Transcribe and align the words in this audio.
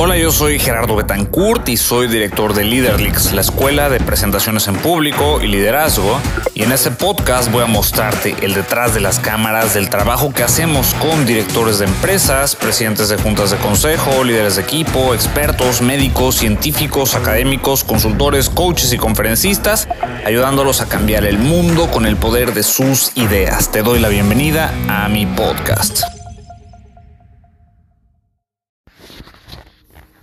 Hola, 0.00 0.16
yo 0.16 0.30
soy 0.30 0.60
Gerardo 0.60 0.94
Betancourt 0.94 1.68
y 1.68 1.76
soy 1.76 2.06
director 2.06 2.54
de 2.54 2.62
Leaderlix, 2.62 3.32
la 3.32 3.40
escuela 3.40 3.90
de 3.90 3.98
presentaciones 3.98 4.68
en 4.68 4.76
público 4.76 5.40
y 5.42 5.48
liderazgo. 5.48 6.20
Y 6.54 6.62
en 6.62 6.70
este 6.70 6.92
podcast 6.92 7.50
voy 7.50 7.64
a 7.64 7.66
mostrarte 7.66 8.36
el 8.42 8.54
detrás 8.54 8.94
de 8.94 9.00
las 9.00 9.18
cámaras 9.18 9.74
del 9.74 9.90
trabajo 9.90 10.32
que 10.32 10.44
hacemos 10.44 10.94
con 10.94 11.26
directores 11.26 11.80
de 11.80 11.86
empresas, 11.86 12.54
presidentes 12.54 13.08
de 13.08 13.16
juntas 13.16 13.50
de 13.50 13.56
consejo, 13.56 14.22
líderes 14.22 14.54
de 14.54 14.62
equipo, 14.62 15.14
expertos, 15.14 15.82
médicos, 15.82 16.36
científicos, 16.36 17.16
académicos, 17.16 17.82
consultores, 17.82 18.50
coaches 18.50 18.92
y 18.92 18.98
conferencistas, 18.98 19.88
ayudándolos 20.24 20.80
a 20.80 20.88
cambiar 20.88 21.24
el 21.24 21.38
mundo 21.38 21.90
con 21.90 22.06
el 22.06 22.16
poder 22.16 22.54
de 22.54 22.62
sus 22.62 23.10
ideas. 23.16 23.72
Te 23.72 23.82
doy 23.82 23.98
la 23.98 24.08
bienvenida 24.08 24.72
a 24.88 25.08
mi 25.08 25.26
podcast. 25.26 26.17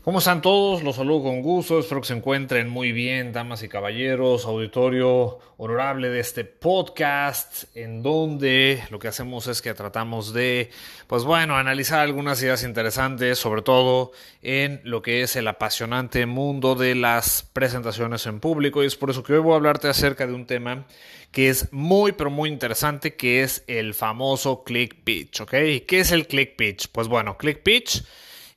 ¿Cómo 0.06 0.20
están 0.20 0.44
todos? 0.44 0.84
Los 0.84 0.98
saludo 0.98 1.24
con 1.24 1.42
gusto, 1.42 1.80
espero 1.80 2.00
que 2.00 2.06
se 2.06 2.14
encuentren 2.14 2.70
muy 2.70 2.92
bien, 2.92 3.34
damas 3.34 3.64
y 3.64 3.68
caballeros, 3.68 4.46
auditorio 4.46 5.40
honorable 5.58 6.10
de 6.10 6.20
este 6.20 6.46
podcast, 6.46 7.76
en 7.76 8.04
donde 8.04 8.84
lo 8.92 9.00
que 9.00 9.08
hacemos 9.08 9.48
es 9.48 9.64
que 9.64 9.74
tratamos 9.74 10.32
de, 10.32 10.70
pues 11.08 11.24
bueno, 11.24 11.58
analizar 11.58 12.02
algunas 12.02 12.40
ideas 12.44 12.64
interesantes, 12.64 13.40
sobre 13.40 13.64
todo 13.64 14.12
en 14.44 14.80
lo 14.84 15.02
que 15.02 15.24
es 15.24 15.36
el 15.38 15.48
apasionante 15.48 16.28
mundo 16.28 16.76
de 16.76 16.94
las 16.94 17.50
presentaciones 17.52 18.28
en 18.28 18.40
público, 18.40 18.84
y 18.84 18.86
es 18.86 18.96
por 18.96 19.10
eso 19.10 19.24
que 19.24 19.34
hoy 19.34 19.40
voy 19.40 19.54
a 19.54 19.56
hablarte 19.56 19.88
acerca 19.88 20.28
de 20.28 20.34
un 20.34 20.46
tema 20.46 20.86
que 21.32 21.50
es 21.50 21.74
muy, 21.74 22.12
pero 22.12 22.30
muy 22.30 22.50
interesante, 22.50 23.16
que 23.16 23.42
es 23.42 23.64
el 23.66 23.96
famoso 23.96 24.64
click 24.64 25.04
pitch, 25.04 25.42
¿ok? 25.42 25.50
¿Qué 25.50 26.00
es 26.00 26.12
el 26.12 26.28
click 26.28 26.56
pitch? 26.56 26.90
Pues 26.92 27.08
bueno, 27.08 27.40
click 27.40 27.64
pitch 27.64 28.04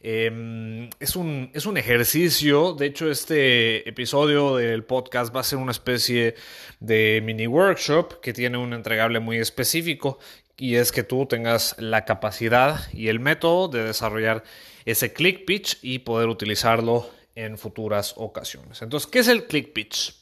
Em, 0.01 0.91
es, 1.01 1.16
un, 1.16 1.51
es 1.55 1.66
un 1.66 1.77
ejercicio, 1.77 2.73
de 2.73 2.87
hecho 2.87 3.11
este 3.11 3.88
episodio 3.88 4.55
del 4.55 4.85
podcast 4.85 5.35
va 5.35 5.40
a 5.40 5.45
ser 5.45 5.59
una 5.59 5.73
especie 5.73 6.37
de 6.79 7.21
mini 7.24 7.49
workshop 7.49 8.21
que 8.21 8.32
tiene 8.32 8.59
un 8.59 8.74
entregable 8.74 9.18
muy 9.18 9.38
específico 9.38 10.21
y 10.57 10.77
es 10.77 10.93
que 10.93 11.02
tú 11.02 11.27
tengas 11.27 11.74
la 11.79 12.05
capacidad 12.05 12.80
y 12.93 13.09
el 13.09 13.18
método 13.18 13.66
de 13.66 13.82
desarrollar 13.82 14.45
ese 14.85 15.13
click 15.13 15.45
pitch 15.45 15.79
y 15.82 15.99
poder 16.01 16.29
utilizarlo 16.29 17.10
en 17.35 17.59
futuras 17.59 18.15
ocasiones. 18.16 18.83
Entonces, 18.83 19.09
¿qué 19.10 19.18
es 19.18 19.29
el 19.29 19.46
click 19.46 19.73
pitch? 19.73 20.15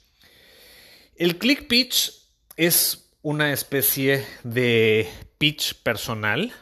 El 1.16 1.36
click 1.36 1.66
pitch 1.66 2.12
es 2.56 3.10
una 3.20 3.52
especie 3.52 4.24
de 4.42 5.08
pitch 5.38 5.82
personal, 5.82 6.52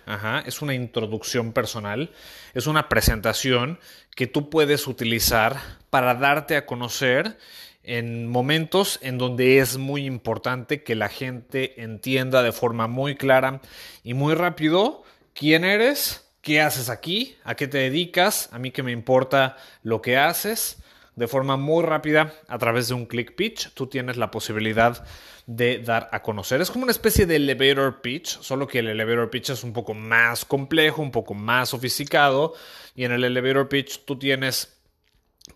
es 0.47 0.63
una 0.63 0.75
introducción 0.75 1.53
personal, 1.53 2.11
es 2.55 2.67
una 2.67 2.89
presentación 2.89 3.79
que 4.15 4.27
tú 4.27 4.51
puedes 4.51 4.87
utilizar 4.87 5.61
para 5.91 6.15
darte 6.15 6.57
a 6.57 6.67
conocer 6.67 7.39
en 7.85 8.27
momentos 8.27 8.99
en 9.03 9.19
donde 9.19 9.59
es 9.59 9.77
muy 9.77 10.07
importante 10.07 10.83
que 10.83 10.95
la 10.95 11.09
gente 11.09 11.83
entienda 11.83 12.43
de 12.43 12.53
forma 12.53 12.89
muy 12.89 13.15
clara 13.15 13.61
y 14.03 14.15
muy 14.15 14.35
rápido 14.35 15.05
quién 15.35 15.65
eres, 15.65 16.27
qué 16.41 16.61
haces 16.61 16.89
aquí, 16.89 17.37
a 17.45 17.55
qué 17.55 17.69
te 17.69 17.79
dedicas, 17.79 18.49
a 18.53 18.59
mí 18.59 18.71
que 18.71 18.83
me 18.83 18.93
importa 18.93 19.57
lo 19.83 20.01
que 20.01 20.17
haces. 20.17 20.83
De 21.17 21.29
forma 21.29 21.57
muy 21.57 21.85
rápida, 21.85 22.35
a 22.49 22.59
través 22.59 22.89
de 22.89 22.95
un 22.95 23.07
click 23.07 23.37
pitch, 23.37 23.71
tú 23.75 23.87
tienes 23.87 24.17
la 24.17 24.33
posibilidad 24.33 25.07
de 25.47 25.79
dar 25.79 26.09
a 26.11 26.23
conocer. 26.23 26.61
Es 26.61 26.71
como 26.71 26.85
una 26.85 26.93
especie 26.93 27.27
de 27.27 27.37
elevator 27.37 28.01
pitch, 28.01 28.41
solo 28.41 28.67
que 28.67 28.81
el 28.81 28.89
elevator 28.89 29.31
pitch 29.31 29.51
es 29.51 29.63
un 29.63 29.73
poco 29.73 29.95
más 29.95 30.45
complejo, 30.45 31.03
un 31.03 31.13
poco 31.13 31.35
más 31.35 31.69
sofisticado. 31.69 32.55
Y 32.97 33.05
en 33.05 33.13
el 33.13 33.25
elevator 33.25 33.69
pitch 33.69 34.05
tú 34.05 34.19
tienes 34.19 34.74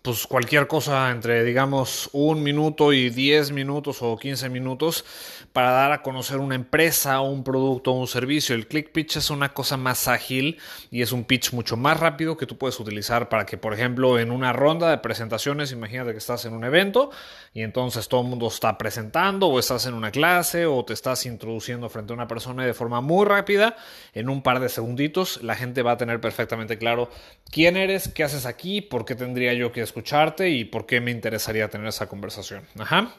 pues 0.01 0.27
cualquier 0.27 0.67
cosa 0.67 1.09
entre 1.11 1.43
digamos 1.43 2.09
un 2.13 2.43
minuto 2.43 2.93
y 2.93 3.09
10 3.09 3.51
minutos 3.51 4.01
o 4.01 4.17
15 4.17 4.47
minutos 4.49 5.03
para 5.51 5.71
dar 5.71 5.91
a 5.91 6.01
conocer 6.03 6.37
una 6.37 6.55
empresa, 6.55 7.21
un 7.21 7.43
producto 7.43 7.91
o 7.91 7.99
un 7.99 8.07
servicio. 8.07 8.55
El 8.55 8.67
click 8.67 8.91
pitch 8.91 9.17
es 9.17 9.29
una 9.29 9.53
cosa 9.53 9.77
más 9.77 10.07
ágil 10.07 10.57
y 10.91 11.01
es 11.01 11.11
un 11.11 11.23
pitch 11.23 11.53
mucho 11.53 11.75
más 11.75 11.99
rápido 11.99 12.37
que 12.37 12.45
tú 12.45 12.57
puedes 12.57 12.79
utilizar 12.79 13.29
para 13.29 13.45
que, 13.45 13.57
por 13.57 13.73
ejemplo, 13.73 14.19
en 14.19 14.31
una 14.31 14.53
ronda 14.53 14.89
de 14.89 14.99
presentaciones, 14.99 15.71
imagínate 15.71 16.11
que 16.11 16.17
estás 16.17 16.45
en 16.45 16.53
un 16.53 16.63
evento 16.63 17.09
y 17.59 17.63
entonces 17.63 18.07
todo 18.07 18.21
el 18.21 18.27
mundo 18.27 18.47
está 18.47 18.77
presentando 18.77 19.47
o 19.47 19.59
estás 19.59 19.85
en 19.85 19.93
una 19.93 20.11
clase 20.11 20.65
o 20.65 20.85
te 20.85 20.93
estás 20.93 21.25
introduciendo 21.25 21.89
frente 21.89 22.13
a 22.13 22.15
una 22.15 22.25
persona 22.25 22.63
y 22.63 22.67
de 22.67 22.73
forma 22.73 23.01
muy 23.01 23.25
rápida, 23.25 23.75
en 24.13 24.29
un 24.29 24.41
par 24.41 24.61
de 24.61 24.69
segunditos, 24.69 25.43
la 25.43 25.55
gente 25.55 25.81
va 25.81 25.91
a 25.91 25.97
tener 25.97 26.21
perfectamente 26.21 26.77
claro 26.77 27.09
quién 27.51 27.75
eres, 27.75 28.07
qué 28.07 28.23
haces 28.23 28.45
aquí, 28.45 28.79
por 28.79 29.03
qué 29.03 29.13
tendría 29.13 29.53
yo 29.55 29.73
que 29.73 29.81
escucharte 29.81 30.51
y 30.51 30.63
por 30.63 30.85
qué 30.85 31.01
me 31.01 31.11
interesaría 31.11 31.67
tener 31.67 31.87
esa 31.87 32.07
conversación. 32.07 32.63
Ajá. 32.77 33.13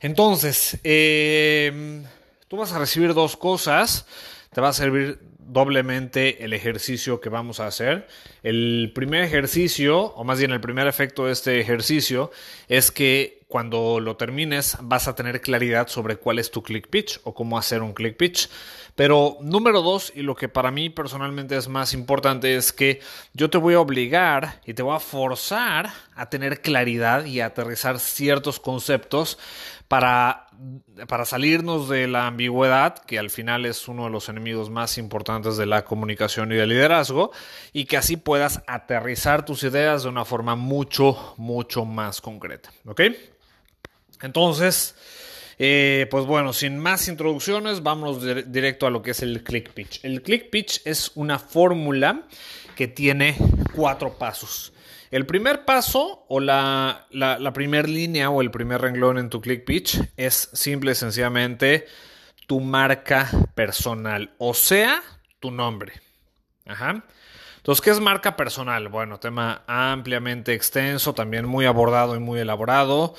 Entonces, 0.00 0.80
em, 0.82 2.02
tú 2.48 2.56
vas 2.56 2.72
a 2.72 2.80
recibir 2.80 3.14
dos 3.14 3.36
cosas. 3.36 4.06
Te 4.52 4.60
va 4.60 4.70
a 4.70 4.72
servir 4.72 5.20
doblemente 5.48 6.44
el 6.44 6.52
ejercicio 6.52 7.20
que 7.20 7.28
vamos 7.28 7.58
a 7.60 7.66
hacer. 7.66 8.06
El 8.42 8.92
primer 8.94 9.24
ejercicio, 9.24 10.00
o 10.00 10.24
más 10.24 10.38
bien 10.38 10.52
el 10.52 10.60
primer 10.60 10.86
efecto 10.86 11.26
de 11.26 11.32
este 11.32 11.60
ejercicio, 11.60 12.30
es 12.68 12.90
que 12.90 13.38
cuando 13.48 13.98
lo 13.98 14.16
termines 14.16 14.76
vas 14.82 15.08
a 15.08 15.14
tener 15.14 15.40
claridad 15.40 15.88
sobre 15.88 16.16
cuál 16.16 16.38
es 16.38 16.50
tu 16.50 16.62
click 16.62 16.88
pitch 16.88 17.20
o 17.24 17.34
cómo 17.34 17.58
hacer 17.58 17.82
un 17.82 17.94
click 17.94 18.16
pitch. 18.16 18.48
Pero 18.94 19.38
número 19.40 19.80
dos, 19.80 20.12
y 20.14 20.22
lo 20.22 20.34
que 20.34 20.48
para 20.48 20.70
mí 20.70 20.90
personalmente 20.90 21.56
es 21.56 21.68
más 21.68 21.94
importante, 21.94 22.56
es 22.56 22.72
que 22.72 23.00
yo 23.32 23.48
te 23.48 23.56
voy 23.56 23.74
a 23.74 23.80
obligar 23.80 24.60
y 24.66 24.74
te 24.74 24.82
voy 24.82 24.96
a 24.96 25.00
forzar 25.00 25.90
a 26.14 26.28
tener 26.28 26.60
claridad 26.60 27.24
y 27.24 27.40
a 27.40 27.46
aterrizar 27.46 28.00
ciertos 28.00 28.58
conceptos 28.58 29.38
para, 29.88 30.46
para 31.08 31.24
salirnos 31.24 31.88
de 31.88 32.06
la 32.06 32.26
ambigüedad, 32.26 32.98
que 32.98 33.18
al 33.18 33.30
final 33.30 33.64
es 33.64 33.88
uno 33.88 34.04
de 34.04 34.10
los 34.10 34.28
enemigos 34.28 34.68
más 34.68 34.98
importantes 34.98 35.56
de 35.56 35.64
la 35.64 35.84
comunicación 35.84 36.52
y 36.52 36.56
del 36.56 36.68
liderazgo, 36.68 37.32
y 37.72 37.86
que 37.86 37.96
así 37.96 38.18
puedas 38.18 38.62
aterrizar 38.66 39.44
tus 39.44 39.62
ideas 39.62 40.02
de 40.02 40.10
una 40.10 40.26
forma 40.26 40.56
mucho, 40.56 41.34
mucho 41.38 41.86
más 41.86 42.20
concreta. 42.20 42.70
¿Ok? 42.84 43.00
Entonces, 44.20 44.94
eh, 45.58 46.06
pues 46.10 46.26
bueno, 46.26 46.52
sin 46.52 46.78
más 46.78 47.08
introducciones, 47.08 47.82
vamos 47.82 48.22
directo 48.52 48.86
a 48.86 48.90
lo 48.90 49.00
que 49.00 49.12
es 49.12 49.22
el 49.22 49.42
click 49.42 49.70
pitch. 49.70 50.04
El 50.04 50.22
click 50.22 50.50
pitch 50.50 50.82
es 50.84 51.12
una 51.14 51.38
fórmula 51.38 52.26
que 52.76 52.88
tiene 52.88 53.36
cuatro 53.74 54.18
pasos. 54.18 54.72
El 55.10 55.24
primer 55.24 55.64
paso 55.64 56.26
o 56.28 56.40
la, 56.40 57.06
la, 57.10 57.52
primera 57.52 57.88
línea 57.88 58.28
o 58.30 58.42
el 58.42 58.50
primer 58.50 58.80
renglón 58.80 59.18
en 59.18 59.30
tu 59.30 59.40
click 59.40 59.64
pitch 59.64 60.00
es 60.16 60.50
simple 60.52 60.92
y 60.92 60.94
sencillamente 60.94 61.86
tu 62.46 62.60
marca 62.60 63.30
personal, 63.54 64.34
o 64.38 64.52
sea, 64.54 65.02
tu 65.40 65.50
nombre. 65.50 65.92
Ajá. 66.66 67.04
Entonces, 67.56 67.82
¿qué 67.82 67.90
es 67.90 68.00
marca 68.00 68.36
personal? 68.36 68.88
Bueno, 68.88 69.18
tema 69.18 69.62
ampliamente 69.66 70.54
extenso, 70.54 71.14
también 71.14 71.46
muy 71.46 71.66
abordado 71.66 72.16
y 72.16 72.18
muy 72.18 72.40
elaborado. 72.40 73.14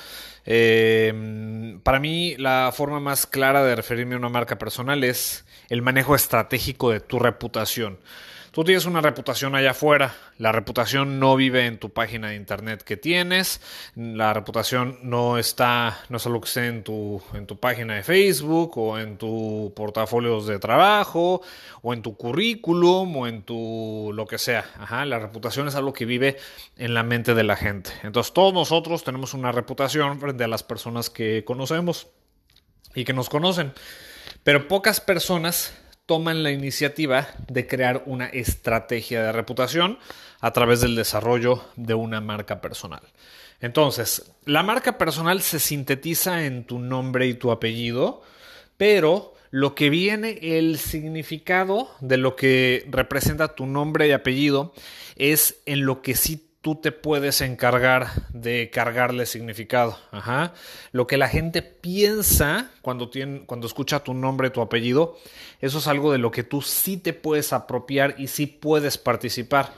Eh, 0.46 1.78
para 1.82 2.00
mí, 2.00 2.36
la 2.36 2.72
forma 2.74 3.00
más 3.00 3.26
clara 3.26 3.64
de 3.64 3.76
referirme 3.76 4.14
a 4.14 4.18
una 4.18 4.28
marca 4.28 4.58
personal 4.58 5.04
es 5.04 5.44
el 5.68 5.82
manejo 5.82 6.14
estratégico 6.14 6.90
de 6.90 7.00
tu 7.00 7.18
reputación. 7.18 7.98
Tú 8.52 8.64
tienes 8.64 8.84
una 8.84 9.00
reputación 9.00 9.54
allá 9.54 9.70
afuera, 9.70 10.12
la 10.36 10.50
reputación 10.50 11.20
no 11.20 11.36
vive 11.36 11.66
en 11.66 11.78
tu 11.78 11.90
página 11.90 12.30
de 12.30 12.34
internet 12.34 12.82
que 12.82 12.96
tienes, 12.96 13.60
la 13.94 14.34
reputación 14.34 14.98
no 15.04 15.38
está, 15.38 16.00
no 16.08 16.16
es 16.16 16.26
algo 16.26 16.40
que 16.40 16.48
esté 16.48 16.66
en 16.66 16.82
tu, 16.82 17.22
en 17.32 17.46
tu 17.46 17.60
página 17.60 17.94
de 17.94 18.02
Facebook 18.02 18.76
o 18.76 18.98
en 18.98 19.18
tu 19.18 19.72
portafolios 19.76 20.48
de 20.48 20.58
trabajo 20.58 21.42
o 21.82 21.94
en 21.94 22.02
tu 22.02 22.16
currículum 22.16 23.16
o 23.18 23.28
en 23.28 23.42
tu 23.42 24.10
lo 24.14 24.26
que 24.26 24.38
sea. 24.38 24.64
Ajá, 24.80 25.04
la 25.04 25.20
reputación 25.20 25.68
es 25.68 25.76
algo 25.76 25.92
que 25.92 26.04
vive 26.04 26.36
en 26.76 26.92
la 26.92 27.04
mente 27.04 27.34
de 27.34 27.44
la 27.44 27.54
gente. 27.54 27.92
Entonces 28.02 28.32
todos 28.32 28.52
nosotros 28.52 29.04
tenemos 29.04 29.32
una 29.32 29.52
reputación 29.52 30.18
frente 30.18 30.42
a 30.42 30.48
las 30.48 30.64
personas 30.64 31.08
que 31.08 31.44
conocemos 31.44 32.08
y 32.96 33.04
que 33.04 33.12
nos 33.12 33.28
conocen. 33.28 33.72
Pero 34.42 34.66
pocas 34.66 35.00
personas 35.00 35.72
toman 36.10 36.42
la 36.42 36.50
iniciativa 36.50 37.28
de 37.46 37.68
crear 37.68 38.02
una 38.04 38.26
estrategia 38.26 39.22
de 39.22 39.30
reputación 39.30 39.96
a 40.40 40.52
través 40.52 40.80
del 40.80 40.96
desarrollo 40.96 41.62
de 41.76 41.94
una 41.94 42.20
marca 42.20 42.60
personal. 42.60 43.02
Entonces, 43.60 44.32
la 44.44 44.64
marca 44.64 44.98
personal 44.98 45.40
se 45.40 45.60
sintetiza 45.60 46.46
en 46.46 46.64
tu 46.64 46.80
nombre 46.80 47.28
y 47.28 47.34
tu 47.34 47.52
apellido, 47.52 48.22
pero 48.76 49.34
lo 49.52 49.76
que 49.76 49.88
viene, 49.88 50.36
el 50.58 50.80
significado 50.80 51.88
de 52.00 52.16
lo 52.16 52.34
que 52.34 52.84
representa 52.90 53.54
tu 53.54 53.66
nombre 53.66 54.08
y 54.08 54.10
apellido 54.10 54.74
es 55.14 55.60
en 55.64 55.86
lo 55.86 56.02
que 56.02 56.16
sí 56.16 56.49
tú 56.60 56.74
te 56.74 56.92
puedes 56.92 57.40
encargar 57.40 58.08
de 58.32 58.70
cargarle 58.70 59.26
significado. 59.26 59.98
Ajá. 60.10 60.52
Lo 60.92 61.06
que 61.06 61.16
la 61.16 61.28
gente 61.28 61.62
piensa 61.62 62.70
cuando, 62.82 63.08
tiene, 63.08 63.44
cuando 63.46 63.66
escucha 63.66 64.04
tu 64.04 64.14
nombre, 64.14 64.50
tu 64.50 64.60
apellido, 64.60 65.16
eso 65.60 65.78
es 65.78 65.86
algo 65.86 66.12
de 66.12 66.18
lo 66.18 66.30
que 66.30 66.42
tú 66.42 66.60
sí 66.62 66.96
te 66.96 67.12
puedes 67.12 67.52
apropiar 67.52 68.14
y 68.18 68.26
sí 68.26 68.46
puedes 68.46 68.98
participar. 68.98 69.72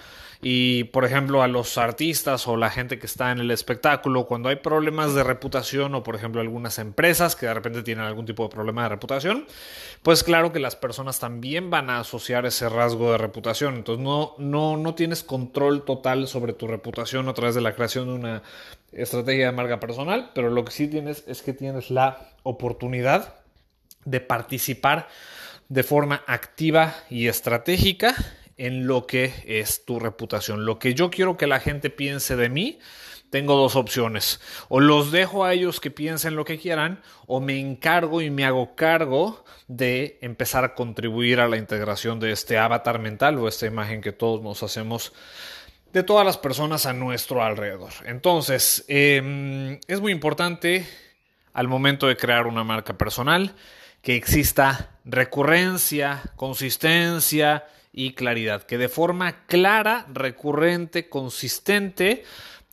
Y, 0.45 0.85
por 0.85 1.05
ejemplo, 1.05 1.41
a 1.45 1.47
los 1.47 1.79
artistas 1.79 2.49
o 2.49 2.57
la 2.57 2.69
gente 2.69 2.99
que 2.99 3.07
está 3.07 3.31
en 3.31 3.39
el 3.39 3.53
espectáculo, 3.53 4.27
cuando 4.27 4.49
hay 4.49 4.57
problemas 4.57 5.15
de 5.15 5.23
reputación 5.23 5.95
o, 5.95 6.03
por 6.03 6.17
ejemplo, 6.17 6.41
algunas 6.41 6.81
empresas 6.81 7.37
que 7.37 7.47
de 7.47 7.55
repente 7.55 7.85
tienen 7.85 8.05
algún 8.05 8.27
tipo 8.27 8.43
de 8.43 8.49
problema 8.49 8.83
de 8.83 8.89
reputación, 8.89 9.47
pues 10.03 10.25
claro 10.25 10.53
que 10.53 10.59
las 10.59 10.75
personas 10.75 11.21
también 11.21 11.71
van 11.71 11.91
a 11.91 12.01
asociar 12.01 12.45
ese 12.45 12.69
rasgo 12.69 13.13
de 13.13 13.19
reputación. 13.19 13.77
Entonces, 13.77 14.05
no, 14.05 14.35
no, 14.39 14.77
no 14.77 14.97
tienes 14.97 15.23
control 15.23 15.85
total 15.85 16.27
sobre 16.27 16.55
tu 16.55 16.67
reputación 16.67 17.29
a 17.29 17.35
través 17.35 17.55
de 17.55 17.61
la 17.61 17.77
creación 17.77 18.09
de 18.09 18.15
una 18.15 18.43
estrategia 18.91 19.47
de 19.47 19.53
marca 19.53 19.79
personal, 19.79 20.33
pero 20.35 20.51
lo 20.51 20.65
que 20.65 20.73
sí 20.73 20.89
tienes 20.89 21.23
es 21.29 21.43
que 21.43 21.53
tienes 21.53 21.89
la 21.93 22.31
oportunidad 22.43 23.37
de 24.05 24.19
participar 24.19 25.07
de 25.69 25.85
forma 25.85 26.25
activa 26.27 26.97
y 27.09 27.29
estratégica 27.29 28.17
en 28.63 28.87
lo 28.87 29.09
que 29.09 29.35
es 29.45 29.85
tu 29.85 29.99
reputación. 29.99 30.65
Lo 30.65 30.79
que 30.79 30.95
yo 30.95 31.11
quiero 31.11 31.37
que 31.37 31.49
la 31.49 31.59
gente 31.59 31.91
piense 31.91 32.37
de 32.37 32.49
mí, 32.49 32.79
tengo 33.29 33.57
dos 33.57 33.75
opciones. 33.75 34.41
O 34.69 34.79
los 34.79 35.11
dejo 35.11 35.45
a 35.45 35.53
ellos 35.53 35.81
que 35.81 35.91
piensen 35.91 36.37
lo 36.37 36.45
que 36.45 36.61
quieran, 36.61 37.03
o 37.27 37.41
me 37.41 37.59
encargo 37.59 38.23
y 38.23 38.31
me 38.31 38.45
hago 38.45 38.77
cargo 38.77 39.45
de 39.67 40.21
empezar 40.23 40.63
a 40.63 40.75
contribuir 40.75 41.41
a 41.41 41.49
la 41.49 41.57
integración 41.57 42.21
de 42.21 42.31
este 42.31 42.57
avatar 42.57 43.01
mental 43.01 43.37
o 43.39 43.49
esta 43.49 43.67
imagen 43.67 44.01
que 44.01 44.13
todos 44.13 44.41
nos 44.43 44.63
hacemos 44.63 45.13
de 45.93 46.05
todas 46.05 46.25
las 46.25 46.39
personas 46.39 46.87
a 46.87 46.93
nuestro 46.93 47.43
alrededor. 47.43 47.93
Entonces, 48.05 48.85
em, 48.87 49.81
es 49.89 50.01
muy 50.01 50.13
importante 50.13 50.87
al 51.53 51.67
momento 51.67 52.07
de 52.07 52.17
crear 52.17 52.47
una 52.47 52.63
marca 52.63 52.97
personal 52.97 53.57
que 54.03 54.15
exista 54.15 54.91
recurrencia, 55.05 56.23
consistencia 56.37 57.65
y 57.93 58.15
claridad, 58.15 58.63
que 58.63 58.79
de 58.79 58.89
forma 58.89 59.45
clara, 59.47 60.07
recurrente, 60.13 61.09
consistente, 61.09 62.25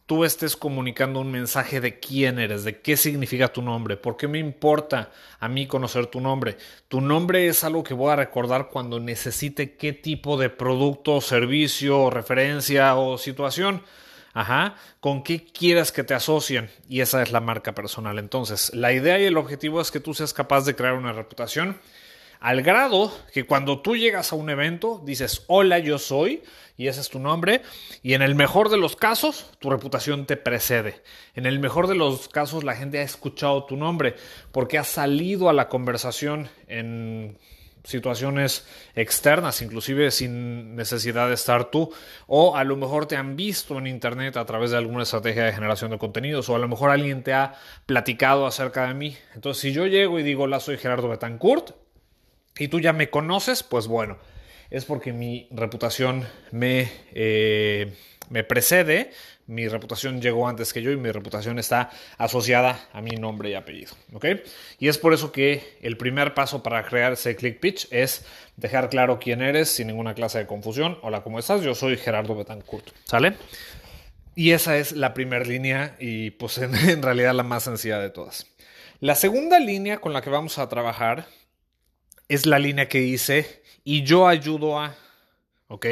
tú 0.10 0.26
estés 0.26 0.58
comunicando 0.58 1.20
un 1.20 1.32
mensaje 1.32 1.82
de 1.82 2.00
quién 2.00 2.40
eres, 2.40 2.64
de 2.64 2.80
qué 2.80 2.98
significa 2.98 3.50
tu 3.50 3.62
nombre, 3.62 3.96
por 3.96 4.18
qué 4.18 4.28
me 4.28 4.40
importa 4.40 5.12
a 5.40 5.48
mí 5.48 5.68
conocer 5.68 6.08
tu 6.08 6.20
nombre. 6.20 6.58
Tu 6.88 7.00
nombre 7.00 7.48
es 7.48 7.64
algo 7.64 7.84
que 7.84 7.94
voy 7.94 8.12
a 8.12 8.16
recordar 8.16 8.70
cuando 8.70 9.00
necesite 9.00 9.76
qué 9.76 9.94
tipo 9.94 10.38
de 10.38 10.50
producto, 10.50 11.22
servicio, 11.22 12.10
referencia 12.10 12.96
o 12.96 13.20
situación. 13.20 13.84
Ajá, 14.34 14.76
con 15.00 15.22
qué 15.22 15.44
quieras 15.44 15.92
que 15.92 16.04
te 16.04 16.14
asocien 16.14 16.70
y 16.88 17.02
esa 17.02 17.22
es 17.22 17.32
la 17.32 17.40
marca 17.40 17.76
personal. 17.76 18.18
Entonces, 18.20 18.74
la 18.74 18.94
idea 18.94 19.20
y 19.20 19.26
el 19.26 19.38
objetivo 19.38 19.82
es 19.82 19.92
que 19.92 20.00
tú 20.00 20.14
seas 20.14 20.34
capaz 20.34 20.66
de 20.66 20.76
crear 20.76 20.94
una 20.94 21.14
reputación 21.14 21.78
al 22.40 22.62
grado 22.62 23.12
que 23.34 23.46
cuando 23.46 23.82
tú 23.82 23.96
llegas 23.96 24.32
a 24.32 24.36
un 24.36 24.50
evento 24.50 25.02
dices, 25.04 25.44
hola, 25.48 25.80
yo 25.80 26.00
soy, 26.00 26.44
y 26.78 26.88
ese 26.88 27.02
es 27.02 27.10
tu 27.10 27.20
nombre, 27.20 27.62
y 28.02 28.14
en 28.14 28.22
el 28.22 28.36
mejor 28.36 28.70
de 28.70 28.78
los 28.78 28.96
casos, 28.96 29.52
tu 29.60 29.70
reputación 29.70 30.26
te 30.26 30.38
precede. 30.38 31.04
En 31.36 31.46
el 31.46 31.60
mejor 31.60 31.88
de 31.88 31.96
los 31.96 32.30
casos, 32.30 32.64
la 32.64 32.76
gente 32.76 33.00
ha 33.00 33.04
escuchado 33.04 33.66
tu 33.66 33.76
nombre 33.76 34.16
porque 34.52 34.78
ha 34.78 34.86
salido 34.86 35.50
a 35.50 35.54
la 35.54 35.68
conversación 35.68 36.50
en 36.68 37.38
situaciones 37.84 38.66
externas, 38.96 39.62
inclusive 39.62 40.12
sin 40.12 40.76
necesidad 40.76 41.28
de 41.28 41.34
estar 41.34 41.72
tú, 41.72 41.92
o 42.28 42.56
a 42.56 42.64
lo 42.64 42.76
mejor 42.76 43.08
te 43.08 43.18
han 43.18 43.36
visto 43.36 43.78
en 43.78 43.88
internet 43.88 44.38
a 44.38 44.46
través 44.46 44.72
de 44.72 44.78
alguna 44.78 45.04
estrategia 45.04 45.46
de 45.46 45.54
generación 45.54 45.92
de 45.92 45.98
contenidos, 45.98 46.48
o 46.50 46.56
a 46.56 46.60
lo 46.60 46.68
mejor 46.68 46.92
alguien 46.92 47.24
te 47.24 47.34
ha 47.34 47.56
platicado 47.86 48.46
acerca 48.46 48.88
de 48.88 48.94
mí. 48.94 49.18
Entonces, 49.34 49.62
si 49.62 49.74
yo 49.74 49.88
llego 49.88 50.20
y 50.20 50.24
digo, 50.24 50.44
hola, 50.44 50.60
soy 50.60 50.78
Gerardo 50.78 51.10
Betancourt, 51.10 51.74
y 52.58 52.68
tú 52.68 52.80
ya 52.80 52.94
me 52.94 53.10
conoces, 53.10 53.64
pues 53.64 53.88
bueno, 53.88 54.18
es 54.70 54.86
porque 54.86 55.14
mi 55.14 55.48
reputación 55.52 56.28
me, 56.52 56.90
eh, 57.14 57.94
me 58.30 58.44
precede, 58.44 59.12
mi 59.48 59.68
reputación 59.68 60.22
llegó 60.22 60.48
antes 60.48 60.74
que 60.74 60.84
yo 60.84 60.92
y 60.92 60.98
mi 60.98 61.12
reputación 61.12 61.58
está 61.58 61.90
asociada 62.18 62.88
a 62.94 63.02
mi 63.02 63.12
nombre 63.12 63.50
y 63.50 63.56
apellido. 63.56 63.94
Y 64.78 64.88
es 64.88 64.98
por 65.00 65.14
eso 65.14 65.32
que 65.32 65.78
el 65.82 65.98
primer 65.98 66.36
paso 66.36 66.62
para 66.62 66.84
crear 66.84 67.14
ese 67.14 67.36
click 67.36 67.60
pitch 67.60 67.88
es 67.90 68.26
dejar 68.58 68.90
claro 68.90 69.18
quién 69.20 69.42
eres 69.42 69.70
sin 69.70 69.88
ninguna 69.88 70.14
clase 70.14 70.38
de 70.38 70.46
confusión. 70.46 71.00
Hola, 71.02 71.24
¿cómo 71.24 71.40
estás? 71.40 71.64
Yo 71.64 71.74
soy 71.74 71.98
Gerardo 71.98 72.36
Betancourt. 72.36 72.90
¿Sale? 73.06 73.34
Y 74.36 74.52
esa 74.52 74.78
es 74.78 74.92
la 74.92 75.16
primera 75.16 75.44
línea 75.44 75.96
y 76.00 76.30
pues 76.32 76.58
en 76.60 77.02
realidad 77.02 77.34
la 77.34 77.44
más 77.44 77.64
sencilla 77.64 77.98
de 77.98 78.12
todas. 78.12 78.46
La 79.00 79.16
segunda 79.16 79.60
línea 79.60 79.98
con 79.98 80.14
la 80.14 80.22
que 80.22 80.30
vamos 80.30 80.60
a 80.60 80.70
trabajar 80.70 81.26
es 82.30 82.46
la 82.46 82.60
línea 82.60 82.88
que 82.88 83.00
dice, 83.00 83.64
y 83.84 84.04
yo 84.04 84.28
ayudo 84.28 84.80
a, 84.80 84.96
¿ok? 85.68 85.86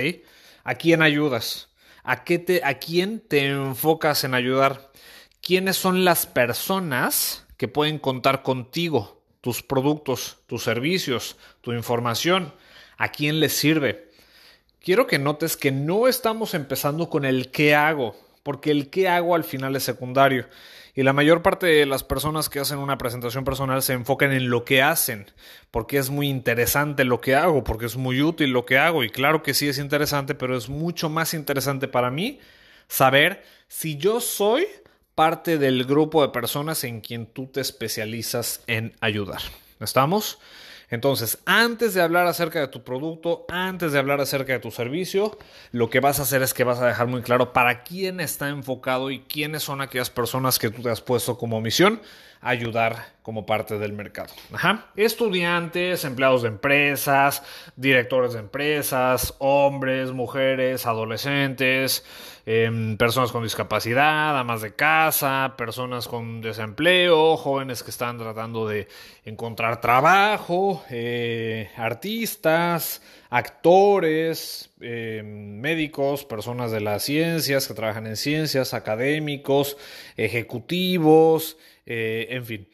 ¿A 0.64 0.76
quién 0.76 1.02
ayudas? 1.02 1.70
¿A, 2.04 2.24
qué 2.24 2.62
¿A 2.64 2.76
quién 2.76 3.20
te 3.20 3.48
enfocas 3.48 4.24
en 4.24 4.34
ayudar? 4.34 4.92
¿Quiénes 5.42 5.78
son 5.78 6.06
las 6.06 6.26
personas 6.26 7.46
que 7.58 7.68
pueden 7.68 8.00
contar 8.00 8.44
contigo? 8.44 9.24
Tus 9.42 9.64
productos, 9.64 10.38
tus 10.46 10.64
servicios, 10.64 11.38
tu 11.62 11.74
información. 11.74 12.54
¿A 12.98 13.10
quién 13.10 13.40
les 13.40 13.54
sirve? 13.54 14.12
Quiero 14.80 15.08
que 15.08 15.20
notes 15.20 15.58
que 15.58 15.72
no 15.72 16.08
estamos 16.08 16.54
empezando 16.54 17.10
con 17.10 17.26
el 17.26 17.50
qué 17.50 17.76
hago, 17.76 18.16
porque 18.44 18.72
el 18.72 18.90
qué 18.90 19.10
hago 19.10 19.36
al 19.36 19.44
final 19.44 19.76
es 19.76 19.84
secundario. 19.84 20.48
Y 20.98 21.04
la 21.04 21.14
mayor 21.14 21.44
parte 21.44 21.68
de 21.68 21.86
las 21.86 22.04
personas 22.04 22.50
que 22.50 22.60
hacen 22.60 22.80
una 22.80 22.98
presentación 22.98 23.46
personal 23.46 23.84
se 23.84 23.94
enfocan 23.94 24.32
en 24.32 24.50
lo 24.50 24.66
que 24.66 24.82
hacen, 24.82 25.28
porque 25.70 26.00
es 26.00 26.10
muy 26.10 26.28
interesante 26.28 27.04
lo 27.04 27.22
que 27.22 27.36
hago, 27.36 27.64
porque 27.64 27.86
es 27.86 27.98
muy 27.98 28.24
útil 28.24 28.50
lo 28.50 28.66
que 28.66 28.80
hago. 28.80 29.04
Y 29.04 29.12
claro 29.12 29.44
que 29.44 29.54
sí 29.54 29.68
es 29.68 29.78
interesante, 29.78 30.34
pero 30.34 30.58
es 30.58 30.70
mucho 30.70 31.08
más 31.08 31.36
interesante 31.36 31.88
para 31.88 32.10
mí 32.10 32.40
saber 32.88 33.44
si 33.68 33.98
yo 33.98 34.20
soy 34.20 34.66
parte 35.14 35.60
del 35.60 35.86
grupo 35.86 36.24
de 36.24 36.30
personas 36.30 36.84
en 36.84 37.02
quien 37.02 37.28
tú 37.28 37.46
te 37.46 37.62
especializas 37.62 38.64
en 38.66 38.96
ayudar. 39.00 39.42
¿Estamos? 39.80 40.40
Entonces, 40.90 41.40
antes 41.46 41.94
de 41.94 42.02
hablar 42.02 42.28
acerca 42.28 42.60
de 42.60 42.68
tu 42.70 42.84
producto, 42.84 43.46
antes 43.50 43.92
de 43.92 44.00
hablar 44.00 44.22
acerca 44.22 44.54
de 44.54 44.60
tu 44.60 44.72
servicio, 44.72 45.38
lo 45.72 45.90
que 45.90 46.00
vas 46.00 46.20
a 46.20 46.24
hacer 46.24 46.42
es 46.42 46.54
que 46.54 46.64
vas 46.64 46.80
a 46.80 46.88
dejar 46.88 47.08
muy 47.08 47.22
claro 47.22 47.52
para 47.52 47.84
quién 47.84 48.22
está 48.22 48.48
enfocado 48.50 49.12
y 49.12 49.20
quiénes 49.20 49.64
son 49.64 49.82
aquellas 49.82 50.10
personas 50.10 50.60
que 50.60 50.70
tú 50.70 50.82
te 50.82 50.90
has 50.90 51.02
puesto 51.02 51.38
como 51.38 51.60
misión 51.60 52.02
ayudar 52.40 53.17
como 53.28 53.46
parte 53.46 53.78
del 53.78 53.92
mercado. 53.92 54.34
Estudiantes, 54.96 56.06
empleados 56.06 56.44
de 56.44 56.48
empresas, 56.48 57.44
directores 57.76 58.32
de 58.32 58.40
empresas, 58.40 59.36
hombres, 59.40 60.14
mujeres, 60.14 60.86
adolescentes, 60.86 62.06
em, 62.46 62.96
personas 62.96 63.34
con 63.34 63.44
discapacidad, 63.44 64.40
amas 64.40 64.62
de 64.62 64.76
casa, 64.76 65.56
personas 65.58 66.08
con 66.08 66.40
desempleo, 66.40 67.36
jóvenes 67.36 67.84
que 67.84 67.90
están 67.92 68.18
tratando 68.18 68.66
de 68.66 68.88
encontrar 69.26 69.82
trabajo, 69.82 70.86
eh, 70.90 71.70
artistas, 71.76 73.02
actores, 73.30 74.74
em, 74.80 75.60
médicos, 75.60 76.24
personas 76.24 76.72
de 76.72 76.80
las 76.80 77.04
ciencias 77.04 77.68
que 77.68 77.74
trabajan 77.74 78.08
en 78.08 78.16
ciencias, 78.16 78.74
académicos, 78.74 79.76
ejecutivos, 80.16 81.58
eh, 81.86 82.28
en 82.32 82.46
fin, 82.46 82.68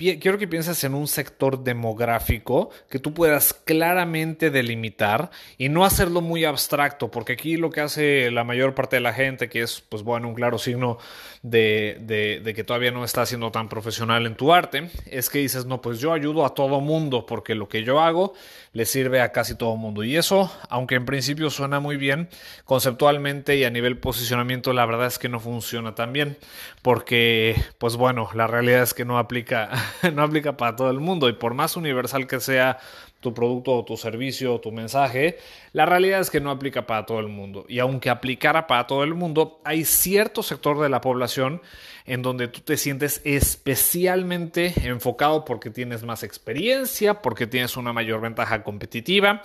quiero 0.00 0.38
que 0.38 0.48
pienses 0.48 0.82
en 0.84 0.94
un 0.94 1.06
sector 1.06 1.62
demográfico 1.62 2.70
que 2.88 2.98
tú 2.98 3.12
puedas 3.12 3.52
claramente 3.52 4.50
delimitar 4.50 5.30
y 5.58 5.68
no 5.68 5.84
hacerlo 5.84 6.22
muy 6.22 6.44
abstracto, 6.44 7.10
porque 7.10 7.34
aquí 7.34 7.56
lo 7.56 7.70
que 7.70 7.82
hace 7.82 8.30
la 8.30 8.44
mayor 8.44 8.74
parte 8.74 8.96
de 8.96 9.00
la 9.00 9.12
gente, 9.12 9.48
que 9.48 9.62
es, 9.62 9.82
pues 9.88 10.02
bueno, 10.02 10.28
un 10.28 10.34
claro 10.34 10.58
signo 10.58 10.98
de, 11.42 11.98
de, 12.42 12.54
que 12.54 12.64
todavía 12.64 12.90
no 12.90 13.04
estás 13.04 13.28
siendo 13.28 13.50
tan 13.50 13.68
profesional 13.68 14.26
en 14.26 14.36
tu 14.36 14.52
arte, 14.52 14.90
es 15.06 15.28
que 15.28 15.38
dices, 15.38 15.66
no, 15.66 15.80
pues 15.82 16.00
yo 16.00 16.12
ayudo 16.12 16.46
a 16.46 16.54
todo 16.54 16.80
mundo, 16.80 17.26
porque 17.26 17.54
lo 17.54 17.68
que 17.68 17.84
yo 17.84 18.00
hago 18.00 18.32
le 18.72 18.86
sirve 18.86 19.20
a 19.20 19.32
casi 19.32 19.54
todo 19.54 19.76
mundo. 19.76 20.04
Y 20.04 20.16
eso, 20.16 20.52
aunque 20.68 20.94
en 20.94 21.04
principio 21.04 21.50
suena 21.50 21.80
muy 21.80 21.96
bien, 21.96 22.28
conceptualmente 22.64 23.56
y 23.56 23.64
a 23.64 23.70
nivel 23.70 23.98
posicionamiento, 23.98 24.72
la 24.72 24.86
verdad 24.86 25.06
es 25.06 25.18
que 25.18 25.28
no 25.28 25.40
funciona 25.40 25.94
tan 25.94 26.12
bien, 26.12 26.36
porque, 26.82 27.56
pues 27.78 27.96
bueno, 27.96 28.28
la 28.34 28.46
realidad 28.46 28.82
es 28.82 28.94
que 28.94 29.04
no 29.04 29.18
aplica 29.18 29.70
no 30.14 30.22
aplica 30.22 30.56
para 30.56 30.76
todo 30.76 30.90
el 30.90 31.00
mundo 31.00 31.28
y 31.28 31.32
por 31.32 31.54
más 31.54 31.76
universal 31.76 32.26
que 32.26 32.40
sea 32.40 32.78
tu 33.20 33.34
producto 33.34 33.72
o 33.72 33.84
tu 33.84 33.96
servicio 33.96 34.54
o 34.54 34.60
tu 34.60 34.72
mensaje, 34.72 35.38
la 35.72 35.86
realidad 35.86 36.20
es 36.20 36.30
que 36.30 36.40
no 36.40 36.50
aplica 36.50 36.86
para 36.86 37.06
todo 37.06 37.20
el 37.20 37.28
mundo. 37.28 37.66
Y 37.68 37.78
aunque 37.78 38.10
aplicara 38.10 38.66
para 38.66 38.86
todo 38.86 39.04
el 39.04 39.14
mundo, 39.14 39.60
hay 39.64 39.84
cierto 39.84 40.42
sector 40.42 40.80
de 40.80 40.88
la 40.88 41.00
población 41.00 41.60
en 42.06 42.22
donde 42.22 42.48
tú 42.48 42.60
te 42.60 42.76
sientes 42.76 43.20
especialmente 43.24 44.72
enfocado 44.84 45.44
porque 45.44 45.70
tienes 45.70 46.02
más 46.02 46.22
experiencia, 46.22 47.20
porque 47.20 47.46
tienes 47.46 47.76
una 47.76 47.92
mayor 47.92 48.20
ventaja 48.20 48.62
competitiva 48.62 49.42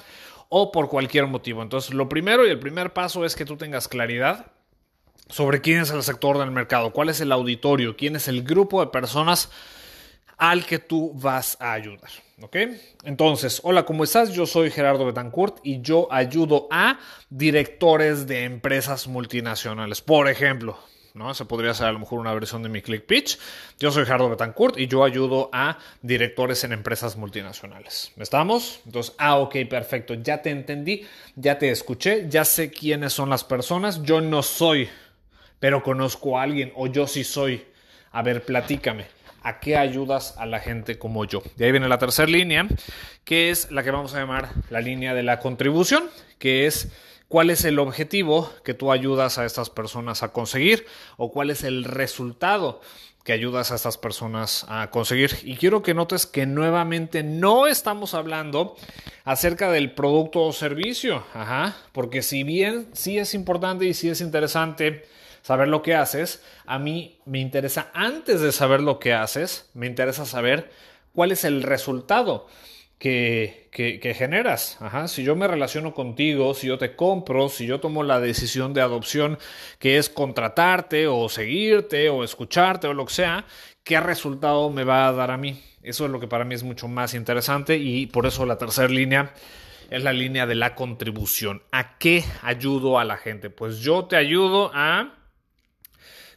o 0.49 0.71
por 0.71 0.89
cualquier 0.89 1.27
motivo. 1.27 1.61
Entonces, 1.61 1.93
lo 1.93 2.07
primero 2.07 2.47
y 2.47 2.49
el 2.49 2.59
primer 2.59 2.93
paso 2.93 3.25
es 3.25 3.35
que 3.35 3.45
tú 3.45 3.57
tengas 3.57 3.87
claridad 3.87 4.51
sobre 5.27 5.59
quién 5.59 5.81
es 5.81 5.91
el 5.91 6.03
sector 6.03 6.37
del 6.37 6.51
mercado, 6.51 6.93
cuál 6.93 7.09
es 7.09 7.19
el 7.19 7.31
auditorio, 7.31 7.97
quién 7.97 8.15
es 8.15 8.27
el 8.27 8.43
grupo 8.43 8.79
de 8.79 8.91
personas 8.91 9.51
al 10.37 10.65
que 10.65 10.79
tú 10.79 11.11
vas 11.13 11.57
a 11.59 11.73
ayudar. 11.73 12.09
¿Ok? 12.41 12.57
Entonces, 13.03 13.61
hola, 13.63 13.85
¿cómo 13.85 14.03
estás? 14.03 14.33
Yo 14.33 14.45
soy 14.45 14.69
Gerardo 14.69 15.05
Betancourt 15.05 15.59
y 15.63 15.81
yo 15.81 16.11
ayudo 16.11 16.67
a 16.69 16.99
directores 17.29 18.27
de 18.27 18.43
empresas 18.43 19.07
multinacionales. 19.07 20.01
Por 20.01 20.27
ejemplo, 20.27 20.77
¿no? 21.15 21.33
Se 21.33 21.45
podría 21.45 21.73
ser 21.73 21.87
a 21.87 21.91
lo 21.93 21.99
mejor 21.99 22.19
una 22.19 22.33
versión 22.33 22.61
de 22.61 22.69
mi 22.69 22.81
Click 22.81 23.05
Pitch. 23.05 23.39
Yo 23.79 23.89
soy 23.89 24.03
Gerardo 24.03 24.29
Betancourt 24.29 24.77
y 24.77 24.87
yo 24.87 25.03
ayudo 25.03 25.49
a 25.53 25.79
directores 26.01 26.63
en 26.65 26.73
empresas 26.73 27.15
multinacionales. 27.15 28.11
¿Estamos? 28.17 28.81
Entonces, 28.85 29.15
ah, 29.17 29.37
ok, 29.37 29.55
perfecto. 29.69 30.13
Ya 30.15 30.41
te 30.41 30.49
entendí, 30.49 31.07
ya 31.35 31.57
te 31.57 31.71
escuché, 31.71 32.27
ya 32.29 32.43
sé 32.43 32.69
quiénes 32.69 33.13
son 33.13 33.29
las 33.29 33.45
personas. 33.45 34.03
Yo 34.03 34.19
no 34.19 34.43
soy, 34.43 34.89
pero 35.59 35.81
conozco 35.81 36.37
a 36.37 36.43
alguien 36.43 36.73
o 36.75 36.87
yo 36.87 37.07
sí 37.07 37.23
soy. 37.23 37.65
A 38.11 38.21
ver, 38.21 38.43
platícame. 38.43 39.05
¿A 39.47 39.59
qué 39.59 39.77
ayudas 39.77 40.33
a 40.39 40.47
la 40.47 40.59
gente 40.59 40.97
como 40.97 41.23
yo? 41.23 41.43
De 41.55 41.65
ahí 41.65 41.71
viene 41.71 41.87
la 41.87 41.99
tercera 41.99 42.27
línea, 42.27 42.67
que 43.25 43.51
es 43.51 43.69
la 43.69 43.83
que 43.83 43.91
vamos 43.91 44.15
a 44.15 44.19
llamar 44.19 44.49
la 44.71 44.81
línea 44.81 45.13
de 45.13 45.21
la 45.21 45.37
contribución, 45.37 46.09
que 46.39 46.65
es 46.65 46.91
cuál 47.27 47.51
es 47.51 47.63
el 47.63 47.77
objetivo 47.77 48.51
que 48.63 48.73
tú 48.73 48.91
ayudas 48.91 49.37
a 49.37 49.45
estas 49.45 49.69
personas 49.69 50.23
a 50.23 50.29
conseguir 50.29 50.87
o 51.17 51.31
cuál 51.31 51.51
es 51.51 51.63
el 51.63 51.83
resultado 51.83 52.81
que 53.23 53.33
ayudas 53.33 53.71
a 53.71 53.75
estas 53.75 53.99
personas 53.99 54.65
a 54.67 54.89
conseguir. 54.89 55.37
Y 55.43 55.57
quiero 55.57 55.83
que 55.83 55.93
notes 55.93 56.25
que 56.25 56.47
nuevamente 56.47 57.21
no 57.21 57.67
estamos 57.67 58.15
hablando 58.15 58.75
acerca 59.25 59.71
del 59.71 59.91
producto 59.91 60.41
o 60.41 60.53
servicio, 60.53 61.23
porque 61.91 62.23
si 62.23 62.41
bien 62.41 62.87
sí 62.93 63.19
es 63.19 63.35
importante 63.35 63.85
y 63.85 63.93
sí 63.93 64.09
es 64.09 64.21
interesante 64.21 65.05
saber 65.45 65.67
lo 65.67 65.83
que 65.83 65.93
haces, 65.93 66.43
a 66.65 66.79
mí 66.79 67.19
me 67.25 67.37
interesa, 67.37 67.91
antes 67.93 68.41
de 68.41 68.51
saber 68.51 68.81
lo 68.81 68.97
que 68.97 69.13
haces, 69.13 69.69
me 69.75 69.85
interesa 69.85 70.25
saber 70.25 70.71
cuál 71.13 71.31
es 71.31 71.43
el 71.43 71.61
resultado 71.61 72.47
que, 72.97 73.69
que, 73.71 74.13
generas. 74.15 74.79
Ajá. 74.81 75.07
Si 75.07 75.23
yo 75.23 75.35
me 75.35 75.47
relaciono 75.47 75.93
contigo, 75.93 76.55
si 76.55 76.65
yo 76.65 76.79
te 76.79 76.95
compro, 76.95 77.49
si 77.49 77.67
yo 77.67 77.79
tomo 77.79 78.01
la 78.01 78.19
decisión 78.19 78.73
de 78.73 78.81
adopción 78.81 79.37
que 79.77 79.99
es 79.99 80.09
contratarte 80.09 81.05
o 81.05 81.29
seguirte 81.29 82.09
o 82.09 82.23
escucharte 82.23 82.87
o 82.87 82.95
lo 82.95 83.05
que 83.05 83.13
sea, 83.13 83.45
¿qué 83.83 83.99
resultado 83.99 84.71
me 84.71 84.83
va 84.83 85.07
a 85.07 85.13
dar 85.13 85.29
a 85.29 85.37
mí? 85.37 85.61
Eso 85.83 86.05
es 86.05 86.11
lo 86.11 86.19
que 86.19 86.27
para 86.27 86.45
mí 86.45 86.55
es 86.55 86.63
mucho 86.63 86.87
más 86.87 87.13
interesante 87.13 87.77
y 87.77 88.07
por 88.07 88.25
eso 88.25 88.47
la 88.47 88.57
tercera 88.57 88.89
línea 88.89 89.31
es 89.91 90.01
la 90.01 90.11
línea 90.11 90.47
de 90.47 90.55
la 90.55 90.73
contribución. 90.73 91.61
¿A 91.71 91.99
qué 91.99 92.23
ayudo 92.41 92.97
a 92.97 93.05
la 93.05 93.17
gente? 93.17 93.51
Pues 93.51 93.77
yo 93.81 94.05
te 94.05 94.15
ayudo 94.15 94.71
a 94.73 95.11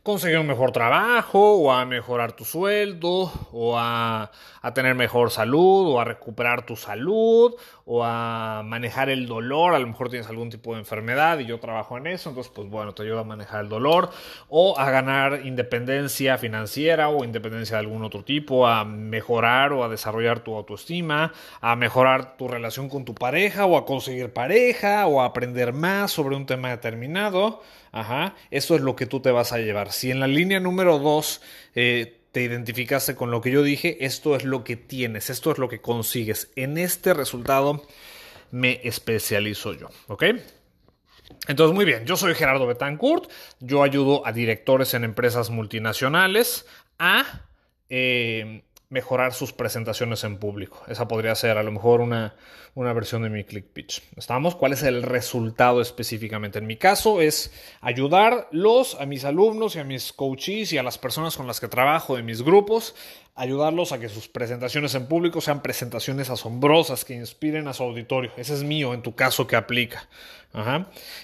conseguir 0.02 0.38
un 0.38 0.46
mejor 0.46 0.72
trabajo 0.72 1.56
o 1.56 1.72
a 1.72 1.84
mejorar 1.84 2.32
tu 2.32 2.44
sueldo 2.44 3.30
o 3.52 3.78
a, 3.78 4.30
tener 4.74 4.94
mejor 4.94 5.30
salud 5.30 5.88
o 5.88 6.00
a 6.00 6.04
recuperar 6.04 6.66
tu 6.66 6.76
salud 6.76 7.54
o 7.84 8.04
a 8.04 8.62
manejar 8.64 9.08
el 9.08 9.26
dolor. 9.26 9.74
A 9.74 9.78
lo 9.78 9.86
mejor 9.86 10.10
tienes 10.10 10.28
algún 10.28 10.50
tipo 10.50 10.74
de 10.74 10.80
enfermedad 10.80 11.38
y 11.38 11.46
yo 11.46 11.58
trabajo 11.58 11.96
en 11.96 12.06
eso, 12.06 12.28
entonces 12.28 12.52
pues 12.54 12.68
bueno, 12.68 12.94
te 12.94 13.02
ayuda 13.02 13.20
a 13.20 13.24
manejar 13.24 13.62
el 13.62 13.68
dolor 13.68 14.10
o 14.48 14.78
a 14.78 14.90
ganar 14.90 15.46
independencia 15.46 16.38
financiera 16.38 17.08
o 17.08 17.24
independencia 17.24 17.76
de 17.76 17.80
algún 17.80 18.04
otro 18.04 18.24
tipo, 18.24 18.66
a 18.66 18.84
mejorar 18.84 19.72
o 19.72 19.84
a 19.84 19.88
desarrollar 19.88 20.40
tu 20.40 20.54
autoestima, 20.54 21.32
a 21.60 21.76
mejorar 21.76 22.36
tu 22.36 22.48
relación 22.48 22.88
con 22.88 23.04
tu 23.04 23.14
pareja 23.14 23.66
o 23.66 23.76
a 23.76 23.86
conseguir 23.86 24.32
pareja 24.32 25.06
o 25.06 25.20
a 25.20 25.26
aprender 25.26 25.72
más 25.72 26.10
sobre 26.10 26.36
un 26.36 26.46
tema 26.46 26.70
determinado. 26.70 27.62
Ajá, 27.90 28.34
eso 28.50 28.74
es 28.74 28.82
lo 28.82 28.96
que 28.96 29.06
tú 29.06 29.20
te 29.20 29.30
vas 29.30 29.52
a 29.52 29.58
llevar. 29.58 29.92
Si 29.92 30.10
en 30.10 30.20
la 30.20 30.26
línea 30.26 30.60
número 30.60 30.98
2 30.98 31.40
eh, 31.74 32.17
te 32.32 32.42
identificaste 32.42 33.14
con 33.14 33.30
lo 33.30 33.40
que 33.40 33.50
yo 33.50 33.62
dije, 33.62 34.04
esto 34.04 34.36
es 34.36 34.44
lo 34.44 34.64
que 34.64 34.76
tienes, 34.76 35.30
esto 35.30 35.52
es 35.52 35.58
lo 35.58 35.68
que 35.68 35.80
consigues. 35.80 36.50
En 36.56 36.78
este 36.78 37.14
resultado 37.14 37.86
me 38.50 38.80
especializo 38.84 39.74
yo, 39.74 39.88
¿ok? 40.08 40.24
Entonces, 41.46 41.74
muy 41.74 41.84
bien, 41.84 42.04
yo 42.06 42.16
soy 42.16 42.34
Gerardo 42.34 42.66
Betancourt, 42.66 43.30
yo 43.60 43.82
ayudo 43.82 44.26
a 44.26 44.32
directores 44.32 44.94
en 44.94 45.04
empresas 45.04 45.50
multinacionales 45.50 46.66
a 46.98 47.42
eh, 47.90 48.64
mejorar 48.90 49.34
sus 49.34 49.52
presentaciones 49.52 50.24
en 50.24 50.38
público. 50.38 50.82
Esa 50.88 51.06
podría 51.08 51.34
ser 51.34 51.58
a 51.58 51.62
lo 51.62 51.70
mejor 51.70 52.00
una, 52.00 52.34
una 52.74 52.94
versión 52.94 53.22
de 53.22 53.28
mi 53.28 53.44
click 53.44 53.66
pitch. 53.66 54.02
¿Estamos? 54.16 54.56
¿Cuál 54.56 54.72
es 54.72 54.82
el 54.82 55.02
resultado 55.02 55.82
específicamente? 55.82 56.58
En 56.58 56.66
mi 56.66 56.76
caso 56.76 57.20
es 57.20 57.52
ayudarlos 57.82 58.96
a 58.98 59.04
mis 59.04 59.26
alumnos 59.26 59.76
y 59.76 59.80
a 59.80 59.84
mis 59.84 60.14
coaches 60.14 60.72
y 60.72 60.78
a 60.78 60.82
las 60.82 60.96
personas 60.96 61.36
con 61.36 61.46
las 61.46 61.60
que 61.60 61.68
trabajo 61.68 62.16
de 62.16 62.22
mis 62.22 62.40
grupos, 62.40 62.94
ayudarlos 63.34 63.92
a 63.92 64.00
que 64.00 64.08
sus 64.08 64.26
presentaciones 64.26 64.94
en 64.94 65.06
público 65.06 65.42
sean 65.42 65.60
presentaciones 65.60 66.30
asombrosas 66.30 67.04
que 67.04 67.14
inspiren 67.14 67.68
a 67.68 67.74
su 67.74 67.82
auditorio. 67.82 68.32
Ese 68.38 68.54
es 68.54 68.62
mío 68.62 68.94
en 68.94 69.02
tu 69.02 69.14
caso 69.14 69.46
que 69.46 69.56
aplica. 69.56 70.08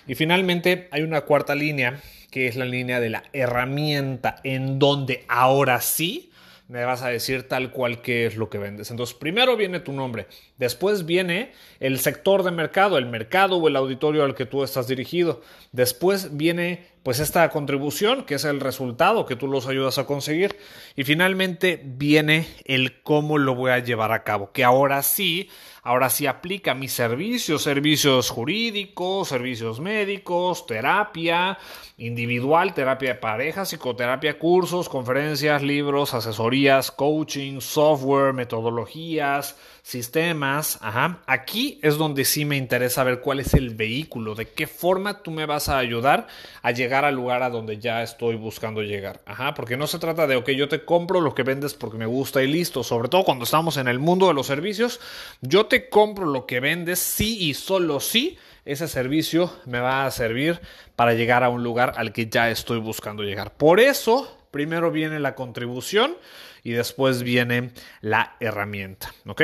Y 0.06 0.14
finalmente 0.14 0.88
hay 0.90 1.00
una 1.00 1.22
cuarta 1.22 1.54
línea 1.54 2.02
que 2.30 2.46
es 2.46 2.56
la 2.56 2.66
línea 2.66 3.00
de 3.00 3.08
la 3.08 3.22
herramienta 3.32 4.36
en 4.44 4.78
donde 4.78 5.24
ahora 5.28 5.80
sí 5.80 6.30
me 6.68 6.84
vas 6.84 7.02
a 7.02 7.08
decir 7.08 7.48
tal 7.48 7.70
cual 7.70 8.00
que 8.00 8.26
es 8.26 8.36
lo 8.36 8.48
que 8.48 8.58
vendes. 8.58 8.90
Entonces, 8.90 9.14
primero 9.14 9.56
viene 9.56 9.80
tu 9.80 9.92
nombre, 9.92 10.26
después 10.58 11.06
viene 11.06 11.52
el 11.80 11.98
sector 11.98 12.42
de 12.42 12.50
mercado, 12.50 12.98
el 12.98 13.06
mercado 13.06 13.56
o 13.56 13.68
el 13.68 13.76
auditorio 13.76 14.24
al 14.24 14.34
que 14.34 14.46
tú 14.46 14.62
estás 14.62 14.88
dirigido. 14.88 15.42
Después 15.72 16.36
viene 16.36 16.86
pues 17.02 17.20
esta 17.20 17.48
contribución, 17.50 18.24
que 18.24 18.36
es 18.36 18.44
el 18.44 18.60
resultado 18.60 19.26
que 19.26 19.36
tú 19.36 19.46
los 19.46 19.66
ayudas 19.66 19.98
a 19.98 20.06
conseguir. 20.06 20.56
Y 20.96 21.04
finalmente 21.04 21.80
viene 21.84 22.46
el 22.64 23.02
cómo 23.02 23.36
lo 23.36 23.54
voy 23.54 23.72
a 23.72 23.78
llevar 23.80 24.12
a 24.12 24.24
cabo, 24.24 24.52
que 24.52 24.64
ahora 24.64 25.02
sí 25.02 25.50
ahora 25.84 26.08
sí 26.08 26.26
aplica 26.26 26.74
mis 26.74 26.92
servicios, 26.92 27.62
servicios 27.62 28.30
jurídicos, 28.30 29.28
servicios 29.28 29.80
médicos, 29.80 30.66
terapia 30.66 31.58
individual, 31.98 32.72
terapia 32.72 33.10
de 33.10 33.20
pareja, 33.20 33.66
psicoterapia, 33.66 34.38
cursos, 34.38 34.88
conferencias, 34.88 35.62
libros, 35.62 36.14
asesorías, 36.14 36.90
coaching, 36.90 37.60
software, 37.60 38.32
metodologías, 38.32 39.56
sistemas. 39.84 40.78
Ajá. 40.80 41.20
Aquí 41.26 41.78
es 41.82 41.98
donde 41.98 42.24
sí 42.24 42.46
me 42.46 42.56
interesa 42.56 43.04
ver 43.04 43.20
cuál 43.20 43.40
es 43.40 43.52
el 43.52 43.74
vehículo, 43.74 44.34
de 44.34 44.48
qué 44.48 44.66
forma 44.66 45.22
tú 45.22 45.30
me 45.30 45.44
vas 45.44 45.68
a 45.68 45.78
ayudar 45.78 46.26
a 46.62 46.70
llegar 46.70 47.04
al 47.04 47.14
lugar 47.14 47.42
a 47.42 47.50
donde 47.50 47.78
ya 47.78 48.02
estoy 48.02 48.36
buscando 48.36 48.82
llegar. 48.82 49.20
Ajá, 49.26 49.52
porque 49.52 49.76
no 49.76 49.86
se 49.86 49.98
trata 49.98 50.26
de, 50.26 50.36
ok, 50.36 50.50
yo 50.50 50.68
te 50.68 50.84
compro 50.84 51.20
lo 51.20 51.34
que 51.34 51.42
vendes 51.42 51.74
porque 51.74 51.98
me 51.98 52.06
gusta 52.06 52.42
y 52.42 52.46
listo. 52.46 52.82
Sobre 52.82 53.10
todo 53.10 53.24
cuando 53.24 53.44
estamos 53.44 53.76
en 53.76 53.86
el 53.86 53.98
mundo 53.98 54.26
de 54.26 54.34
los 54.34 54.46
servicios, 54.46 55.00
yo 55.42 55.66
te 55.66 55.90
compro 55.90 56.24
lo 56.24 56.46
que 56.46 56.60
vendes 56.60 56.98
sí 56.98 57.36
y 57.38 57.52
solo 57.52 58.00
si 58.00 58.38
ese 58.64 58.88
servicio 58.88 59.52
me 59.66 59.80
va 59.80 60.06
a 60.06 60.10
servir 60.10 60.60
para 60.96 61.12
llegar 61.12 61.44
a 61.44 61.50
un 61.50 61.62
lugar 61.62 61.92
al 61.96 62.12
que 62.12 62.26
ya 62.26 62.50
estoy 62.50 62.80
buscando 62.80 63.22
llegar. 63.22 63.52
Por 63.52 63.80
eso, 63.80 64.38
primero 64.50 64.90
viene 64.90 65.20
la 65.20 65.34
contribución 65.34 66.16
y 66.62 66.70
después 66.70 67.22
viene 67.22 67.72
la 68.00 68.36
herramienta. 68.40 69.12
¿Ok? 69.26 69.42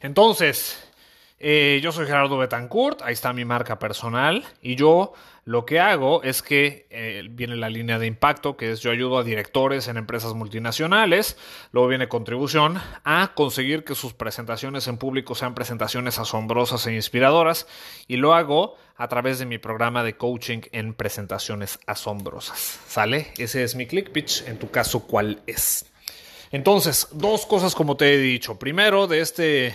Entonces, 0.00 0.82
eh, 1.38 1.80
yo 1.82 1.92
soy 1.92 2.06
Gerardo 2.06 2.38
Betancourt, 2.38 3.02
ahí 3.02 3.12
está 3.12 3.32
mi 3.32 3.44
marca 3.44 3.78
personal 3.78 4.44
y 4.62 4.74
yo 4.74 5.12
lo 5.44 5.66
que 5.66 5.78
hago 5.78 6.22
es 6.22 6.42
que 6.42 6.86
eh, 6.90 7.22
viene 7.30 7.56
la 7.56 7.68
línea 7.68 7.98
de 7.98 8.06
impacto, 8.06 8.56
que 8.56 8.72
es 8.72 8.80
yo 8.80 8.90
ayudo 8.90 9.18
a 9.18 9.22
directores 9.22 9.86
en 9.86 9.98
empresas 9.98 10.34
multinacionales, 10.34 11.36
luego 11.72 11.88
viene 11.88 12.08
contribución 12.08 12.80
a 13.04 13.32
conseguir 13.34 13.84
que 13.84 13.94
sus 13.94 14.14
presentaciones 14.14 14.88
en 14.88 14.96
público 14.96 15.34
sean 15.34 15.54
presentaciones 15.54 16.18
asombrosas 16.18 16.86
e 16.86 16.94
inspiradoras 16.94 17.68
y 18.08 18.16
lo 18.16 18.34
hago 18.34 18.76
a 18.96 19.06
través 19.08 19.38
de 19.38 19.46
mi 19.46 19.58
programa 19.58 20.02
de 20.02 20.16
coaching 20.16 20.62
en 20.72 20.94
presentaciones 20.94 21.78
asombrosas. 21.86 22.80
¿Sale? 22.88 23.28
Ese 23.36 23.62
es 23.62 23.76
mi 23.76 23.86
click 23.86 24.10
pitch, 24.10 24.42
en 24.48 24.58
tu 24.58 24.70
caso, 24.70 25.06
¿cuál 25.06 25.42
es? 25.46 25.84
Entonces, 26.50 27.08
dos 27.12 27.46
cosas 27.46 27.74
como 27.74 27.96
te 27.96 28.14
he 28.14 28.18
dicho. 28.18 28.58
Primero, 28.58 29.06
de 29.06 29.20
este 29.20 29.74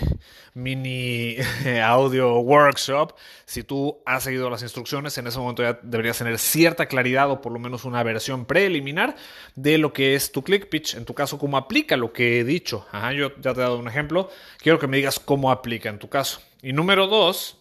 mini 0.54 1.38
audio 1.84 2.40
workshop, 2.40 3.14
si 3.46 3.64
tú 3.64 4.02
has 4.06 4.24
seguido 4.24 4.50
las 4.50 4.62
instrucciones, 4.62 5.18
en 5.18 5.28
ese 5.28 5.40
momento 5.40 5.64
ya 5.64 5.80
deberías 5.82 6.18
tener 6.18 6.38
cierta 6.38 6.88
claridad 6.88 7.30
o 7.30 7.42
por 7.42 7.52
lo 7.52 7.60
menos 7.60 7.86
una 7.86 8.04
versión 8.04 8.46
preliminar 8.46 9.16
de 9.56 9.78
lo 9.78 9.94
que 9.94 10.16
es 10.16 10.32
tu 10.32 10.44
click 10.44 10.70
pitch, 10.70 10.96
en 10.96 11.06
tu 11.06 11.14
caso, 11.14 11.38
cómo 11.38 11.58
aplica 11.58 11.98
lo 11.98 12.14
que 12.14 12.40
he 12.40 12.44
dicho. 12.44 12.86
Ajá, 12.92 13.14
yo 13.14 13.36
ya 13.38 13.54
te 13.54 13.60
he 13.60 13.64
dado 13.64 13.78
un 13.78 13.88
ejemplo, 13.88 14.30
quiero 14.60 14.80
que 14.80 14.88
me 14.88 14.98
digas 14.98 15.20
cómo 15.20 15.52
aplica 15.52 15.90
en 15.90 16.00
tu 16.00 16.10
caso. 16.10 16.42
Y 16.62 16.74
número 16.74 17.08
dos, 17.08 17.58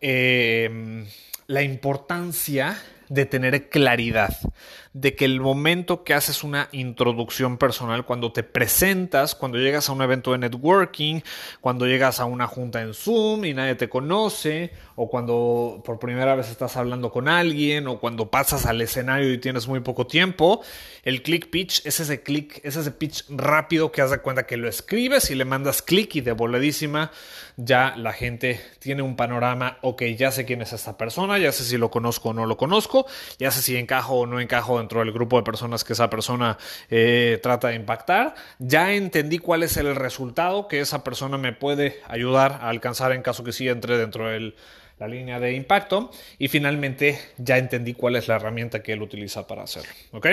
em, 0.00 1.06
la 1.46 1.62
importancia 1.62 2.80
de 3.08 3.26
tener 3.26 3.68
claridad, 3.68 4.34
de 4.94 5.14
que 5.14 5.24
el 5.24 5.40
momento 5.40 6.04
que 6.04 6.12
haces 6.14 6.44
una 6.44 6.68
introducción 6.72 7.56
personal, 7.56 8.04
cuando 8.04 8.32
te 8.32 8.42
presentas, 8.42 9.34
cuando 9.34 9.58
llegas 9.58 9.88
a 9.88 9.92
un 9.92 10.02
evento 10.02 10.32
de 10.32 10.38
networking, 10.38 11.20
cuando 11.60 11.86
llegas 11.86 12.20
a 12.20 12.26
una 12.26 12.46
junta 12.46 12.82
en 12.82 12.92
Zoom 12.92 13.44
y 13.44 13.54
nadie 13.54 13.74
te 13.74 13.88
conoce, 13.88 14.72
o 14.96 15.08
cuando 15.08 15.82
por 15.84 15.98
primera 15.98 16.34
vez 16.34 16.50
estás 16.50 16.76
hablando 16.76 17.10
con 17.10 17.28
alguien, 17.28 17.86
o 17.86 17.98
cuando 18.00 18.30
pasas 18.30 18.66
al 18.66 18.80
escenario 18.82 19.32
y 19.32 19.38
tienes 19.38 19.66
muy 19.66 19.80
poco 19.80 20.06
tiempo, 20.06 20.62
el 21.04 21.22
click 21.22 21.48
pitch 21.50 21.86
es 21.86 22.00
ese 22.00 22.22
click, 22.22 22.60
es 22.62 22.76
ese 22.76 22.90
pitch 22.90 23.24
rápido 23.30 23.92
que 23.92 24.02
has 24.02 24.10
de 24.10 24.18
cuenta 24.18 24.46
que 24.46 24.56
lo 24.56 24.68
escribes 24.68 25.30
y 25.30 25.34
le 25.34 25.44
mandas 25.44 25.80
clic 25.80 26.16
y 26.16 26.20
de 26.20 26.32
voladísima 26.32 27.10
ya 27.56 27.94
la 27.96 28.12
gente 28.12 28.60
tiene 28.78 29.02
un 29.02 29.16
panorama, 29.16 29.78
ok, 29.82 30.02
ya 30.16 30.30
sé 30.30 30.44
quién 30.44 30.62
es 30.62 30.72
esta 30.72 30.96
persona, 30.96 31.38
ya 31.38 31.52
sé 31.52 31.64
si 31.64 31.76
lo 31.76 31.90
conozco 31.90 32.30
o 32.30 32.32
no 32.32 32.46
lo 32.46 32.56
conozco, 32.56 33.06
ya 33.38 33.50
sé 33.50 33.62
si 33.62 33.76
encajo 33.76 34.20
o 34.20 34.26
no 34.26 34.40
encajo 34.40 34.80
dentro 34.82 35.00
del 35.00 35.12
grupo 35.12 35.36
de 35.38 35.42
personas 35.42 35.84
que 35.84 35.94
esa 35.94 36.10
persona 36.10 36.58
eh, 36.90 37.38
trata 37.42 37.68
de 37.68 37.76
impactar, 37.76 38.34
ya 38.58 38.92
entendí 38.92 39.38
cuál 39.38 39.62
es 39.62 39.76
el 39.76 39.94
resultado 39.96 40.68
que 40.68 40.80
esa 40.80 41.02
persona 41.02 41.38
me 41.38 41.52
puede 41.52 42.00
ayudar 42.06 42.58
a 42.60 42.68
alcanzar 42.68 43.12
en 43.12 43.22
caso 43.22 43.44
que 43.44 43.52
sí 43.52 43.68
entre 43.68 43.96
dentro 43.96 44.28
de 44.28 44.54
la 44.98 45.08
línea 45.08 45.40
de 45.40 45.54
impacto 45.54 46.10
y 46.38 46.48
finalmente 46.48 47.18
ya 47.36 47.58
entendí 47.58 47.94
cuál 47.94 48.16
es 48.16 48.28
la 48.28 48.36
herramienta 48.36 48.82
que 48.82 48.92
él 48.92 49.02
utiliza 49.02 49.46
para 49.46 49.62
hacerlo. 49.62 49.92
¿Ok? 50.12 50.26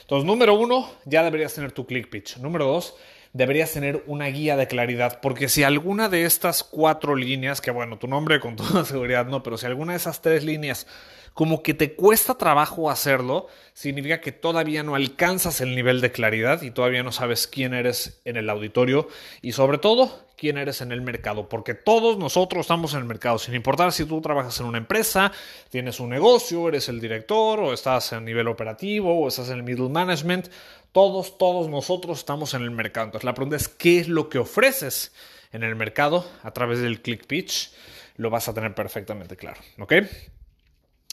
Entonces, 0.00 0.26
número 0.26 0.54
uno, 0.54 0.90
ya 1.04 1.22
deberías 1.22 1.54
tener 1.54 1.72
tu 1.72 1.86
click 1.86 2.08
pitch. 2.08 2.38
Número 2.38 2.66
dos, 2.66 2.96
deberías 3.38 3.70
tener 3.70 4.02
una 4.08 4.26
guía 4.26 4.56
de 4.56 4.66
claridad, 4.66 5.20
porque 5.22 5.48
si 5.48 5.62
alguna 5.62 6.08
de 6.08 6.24
estas 6.24 6.64
cuatro 6.64 7.14
líneas, 7.14 7.60
que 7.60 7.70
bueno, 7.70 7.96
tu 7.96 8.08
nombre 8.08 8.40
con 8.40 8.56
toda 8.56 8.84
seguridad 8.84 9.26
no, 9.26 9.44
pero 9.44 9.56
si 9.56 9.64
alguna 9.64 9.92
de 9.92 9.98
esas 9.98 10.20
tres 10.20 10.42
líneas 10.42 10.88
como 11.34 11.62
que 11.62 11.72
te 11.72 11.94
cuesta 11.94 12.34
trabajo 12.34 12.90
hacerlo, 12.90 13.46
significa 13.72 14.20
que 14.20 14.32
todavía 14.32 14.82
no 14.82 14.96
alcanzas 14.96 15.60
el 15.60 15.76
nivel 15.76 16.00
de 16.00 16.10
claridad 16.10 16.62
y 16.62 16.72
todavía 16.72 17.04
no 17.04 17.12
sabes 17.12 17.46
quién 17.46 17.74
eres 17.74 18.20
en 18.24 18.36
el 18.36 18.50
auditorio 18.50 19.06
y 19.40 19.52
sobre 19.52 19.78
todo 19.78 20.26
quién 20.36 20.58
eres 20.58 20.80
en 20.80 20.90
el 20.90 21.00
mercado, 21.00 21.48
porque 21.48 21.74
todos 21.74 22.16
nosotros 22.16 22.62
estamos 22.62 22.94
en 22.94 23.00
el 23.00 23.04
mercado, 23.04 23.38
sin 23.38 23.54
importar 23.54 23.92
si 23.92 24.04
tú 24.04 24.20
trabajas 24.20 24.58
en 24.60 24.66
una 24.66 24.78
empresa, 24.78 25.30
tienes 25.68 26.00
un 26.00 26.08
negocio, 26.08 26.68
eres 26.68 26.88
el 26.88 27.00
director 27.00 27.60
o 27.60 27.72
estás 27.72 28.12
a 28.12 28.20
nivel 28.20 28.48
operativo 28.48 29.20
o 29.20 29.28
estás 29.28 29.50
en 29.50 29.58
el 29.58 29.62
middle 29.64 29.88
management, 29.88 30.48
todos, 30.92 31.38
todos 31.38 31.68
nosotros 31.68 32.18
estamos 32.18 32.54
en 32.54 32.62
el 32.62 32.70
mercado. 32.70 33.06
Entonces 33.06 33.24
la 33.24 33.34
pregunta 33.34 33.56
es, 33.56 33.68
¿qué 33.68 33.98
es 34.00 34.08
lo 34.08 34.28
que 34.28 34.38
ofreces 34.38 35.12
en 35.52 35.62
el 35.62 35.76
mercado 35.76 36.28
a 36.42 36.52
través 36.52 36.80
del 36.80 37.00
click 37.00 37.26
pitch? 37.26 37.72
Lo 38.16 38.30
vas 38.30 38.48
a 38.48 38.54
tener 38.54 38.74
perfectamente 38.74 39.36
claro, 39.36 39.60
¿ok? 39.78 39.94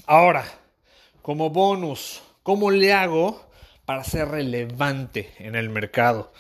Ahora, 0.08 0.46
como 1.22 1.50
bonus, 1.50 2.22
¿cómo 2.44 2.72
le 2.72 2.94
hago 2.94 3.50
para 3.86 4.04
ser 4.04 4.28
relevante 4.30 5.34
en 5.40 5.56
el 5.56 5.70
mercado? 5.70 6.32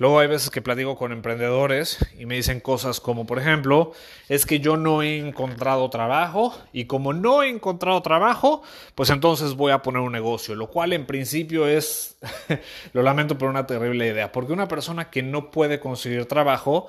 Luego 0.00 0.18
hay 0.18 0.28
veces 0.28 0.48
que 0.48 0.62
platico 0.62 0.96
con 0.96 1.12
emprendedores 1.12 1.98
y 2.18 2.24
me 2.24 2.34
dicen 2.34 2.60
cosas 2.60 3.00
como, 3.00 3.26
por 3.26 3.38
ejemplo, 3.38 3.92
es 4.30 4.46
que 4.46 4.58
yo 4.58 4.78
no 4.78 5.02
he 5.02 5.18
encontrado 5.18 5.90
trabajo 5.90 6.56
y 6.72 6.86
como 6.86 7.12
no 7.12 7.42
he 7.42 7.50
encontrado 7.50 8.00
trabajo, 8.00 8.62
pues 8.94 9.10
entonces 9.10 9.56
voy 9.56 9.72
a 9.72 9.82
poner 9.82 10.00
un 10.00 10.12
negocio, 10.12 10.54
lo 10.54 10.70
cual 10.70 10.94
en 10.94 11.04
principio 11.04 11.68
es, 11.68 12.16
lo 12.94 13.02
lamento, 13.02 13.36
pero 13.36 13.50
una 13.50 13.66
terrible 13.66 14.06
idea, 14.06 14.32
porque 14.32 14.54
una 14.54 14.68
persona 14.68 15.10
que 15.10 15.22
no 15.22 15.50
puede 15.50 15.80
conseguir 15.80 16.24
trabajo, 16.24 16.86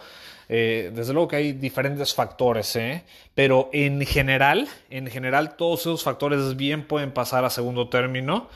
eh, 0.48 0.90
desde 0.96 1.12
luego 1.12 1.28
que 1.28 1.36
hay 1.36 1.52
diferentes 1.52 2.14
factores, 2.14 2.74
¿eh? 2.78 3.04
pero 3.36 3.70
en 3.74 4.06
general, 4.06 4.70
en 4.90 5.08
general 5.08 5.58
todos 5.58 5.82
esos 5.82 6.04
factores 6.04 6.56
bien 6.56 6.88
pueden 6.88 7.12
pasar 7.12 7.44
a 7.44 7.50
segundo 7.50 7.90
término 7.90 8.48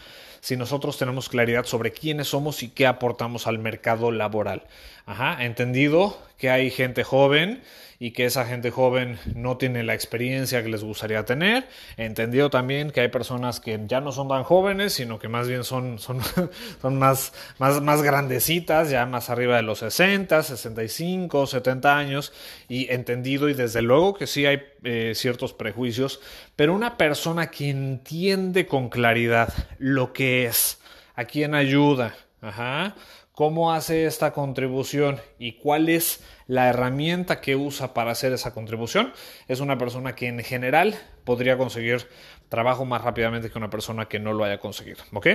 si 0.45 0.57
nosotros 0.57 0.99
tenemos 0.99 1.27
claridad 1.27 1.65
sobre 1.65 1.91
quiénes 1.91 2.27
somos 2.27 2.61
y 2.61 2.69
qué 2.69 2.85
aportamos 2.85 3.47
al 3.47 3.57
mercado 3.57 4.11
laboral. 4.11 4.61
Ajá, 5.07 5.43
entendido 5.43 6.19
que 6.37 6.51
hay 6.51 6.69
gente 6.69 7.03
joven 7.03 7.63
y 7.99 8.11
que 8.11 8.25
esa 8.25 8.45
gente 8.45 8.71
joven 8.71 9.17
no 9.33 9.57
tiene 9.57 9.83
la 9.83 9.93
experiencia 9.93 10.63
que 10.63 10.69
les 10.69 10.83
gustaría 10.83 11.25
tener. 11.25 11.67
Entendido 11.97 12.49
también 12.49 12.91
que 12.91 13.01
hay 13.01 13.07
personas 13.07 13.59
que 13.59 13.79
ya 13.87 14.01
no 14.01 14.11
son 14.11 14.27
tan 14.27 14.43
jóvenes, 14.43 14.93
sino 14.93 15.19
que 15.19 15.27
más 15.27 15.47
bien 15.47 15.63
son, 15.63 15.99
son, 15.99 16.19
son 16.81 16.99
más, 16.99 17.33
más, 17.59 17.81
más 17.81 18.01
grandecitas, 18.01 18.89
ya 18.89 19.05
más 19.05 19.29
arriba 19.29 19.55
de 19.55 19.63
los 19.63 19.79
60, 19.79 20.43
65, 20.43 21.47
70 21.47 21.97
años. 21.97 22.33
Y 22.67 22.91
entendido 22.91 23.49
y 23.49 23.53
desde 23.53 23.81
luego 23.81 24.13
que 24.13 24.27
sí 24.27 24.45
hay 24.45 24.63
eh, 24.83 25.13
ciertos 25.15 25.53
prejuicios, 25.53 26.19
pero 26.55 26.73
una 26.73 26.97
persona 26.97 27.49
que 27.49 27.69
entiende 27.69 28.67
con 28.67 28.89
claridad 28.89 29.53
lo 29.77 30.13
que 30.13 30.45
es, 30.45 30.79
a 31.15 31.25
quién 31.25 31.55
ayuda, 31.55 32.15
ajá, 32.41 32.95
cómo 33.35 33.73
hace 33.73 34.05
esta 34.05 34.31
contribución 34.31 35.19
y 35.37 35.53
cuál 35.53 35.89
es 35.89 36.21
la 36.47 36.69
herramienta 36.69 37.41
que 37.41 37.55
usa 37.55 37.93
para 37.93 38.11
hacer 38.11 38.31
esa 38.31 38.53
contribución, 38.53 39.11
es 39.47 39.59
una 39.59 39.77
persona 39.77 40.15
que 40.15 40.27
en 40.27 40.43
general 40.43 40.95
podría 41.25 41.57
conseguir 41.57 42.07
trabajo 42.49 42.85
más 42.85 43.01
rápidamente 43.01 43.49
que 43.49 43.57
una 43.57 43.69
persona 43.69 44.05
que 44.05 44.19
no 44.19 44.31
lo 44.31 44.43
haya 44.43 44.59
conseguido. 44.59 45.03
¿Ok? 45.11 45.27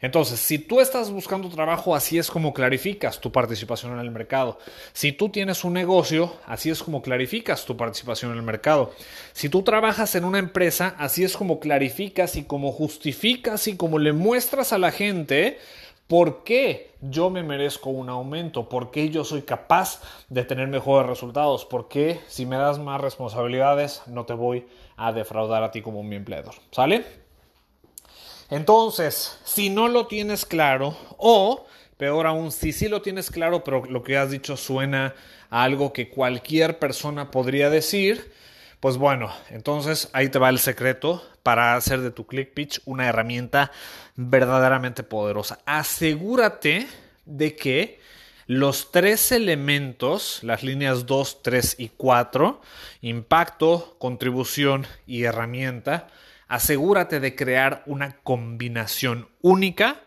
Entonces, 0.00 0.38
si 0.40 0.58
tú 0.58 0.80
estás 0.80 1.10
buscando 1.10 1.48
trabajo, 1.48 1.94
así 1.94 2.16
es 2.16 2.30
como 2.30 2.54
clarificas 2.54 3.20
tu 3.20 3.32
participación 3.32 3.92
en 3.92 3.98
el 3.98 4.10
mercado. 4.10 4.58
Si 4.92 5.12
tú 5.12 5.28
tienes 5.28 5.64
un 5.64 5.74
negocio, 5.74 6.36
así 6.46 6.70
es 6.70 6.82
como 6.82 7.02
clarificas 7.02 7.66
tu 7.66 7.76
participación 7.76 8.30
en 8.30 8.38
el 8.38 8.44
mercado. 8.44 8.94
Si 9.32 9.48
tú 9.48 9.62
trabajas 9.62 10.14
en 10.14 10.24
una 10.24 10.38
empresa, 10.38 10.94
así 10.98 11.24
es 11.24 11.36
como 11.36 11.60
clarificas 11.60 12.36
y 12.36 12.44
como 12.44 12.72
justificas 12.72 13.66
y 13.66 13.76
como 13.76 13.98
le 13.98 14.12
muestras 14.12 14.72
a 14.72 14.78
la 14.78 14.92
gente 14.92 15.58
¿Por 16.12 16.44
qué 16.44 16.90
yo 17.00 17.30
me 17.30 17.42
merezco 17.42 17.88
un 17.88 18.10
aumento? 18.10 18.68
¿Por 18.68 18.90
qué 18.90 19.08
yo 19.08 19.24
soy 19.24 19.40
capaz 19.40 20.02
de 20.28 20.44
tener 20.44 20.68
mejores 20.68 21.08
resultados? 21.08 21.64
¿Por 21.64 21.88
qué 21.88 22.20
si 22.28 22.44
me 22.44 22.56
das 22.56 22.78
más 22.78 23.00
responsabilidades 23.00 24.02
no 24.08 24.26
te 24.26 24.34
voy 24.34 24.66
a 24.98 25.12
defraudar 25.12 25.62
a 25.62 25.70
ti 25.70 25.80
como 25.80 26.02
mi 26.02 26.16
empleador? 26.16 26.54
¿Sale? 26.70 27.06
Entonces, 28.50 29.38
si 29.42 29.70
no 29.70 29.88
lo 29.88 30.06
tienes 30.06 30.44
claro 30.44 30.94
o 31.16 31.64
peor 31.96 32.26
aún, 32.26 32.52
si 32.52 32.74
sí 32.74 32.88
lo 32.88 33.00
tienes 33.00 33.30
claro, 33.30 33.64
pero 33.64 33.86
lo 33.86 34.02
que 34.02 34.18
has 34.18 34.30
dicho 34.30 34.58
suena 34.58 35.14
a 35.48 35.62
algo 35.62 35.94
que 35.94 36.10
cualquier 36.10 36.78
persona 36.78 37.30
podría 37.30 37.70
decir, 37.70 38.34
pues 38.80 38.98
bueno, 38.98 39.32
entonces 39.48 40.10
ahí 40.12 40.28
te 40.28 40.38
va 40.38 40.50
el 40.50 40.58
secreto 40.58 41.22
para 41.42 41.74
hacer 41.76 42.00
de 42.00 42.10
tu 42.10 42.26
click 42.26 42.54
pitch 42.54 42.80
una 42.84 43.06
herramienta 43.06 43.70
verdaderamente 44.16 45.02
poderosa. 45.02 45.58
Asegúrate 45.66 46.86
de 47.24 47.56
que 47.56 48.00
los 48.46 48.90
tres 48.90 49.32
elementos, 49.32 50.40
las 50.42 50.62
líneas 50.62 51.06
2, 51.06 51.42
3 51.42 51.76
y 51.78 51.88
4, 51.90 52.60
impacto, 53.00 53.96
contribución 53.98 54.86
y 55.06 55.24
herramienta, 55.24 56.08
asegúrate 56.48 57.20
de 57.20 57.34
crear 57.34 57.82
una 57.86 58.16
combinación 58.22 59.28
única 59.40 60.00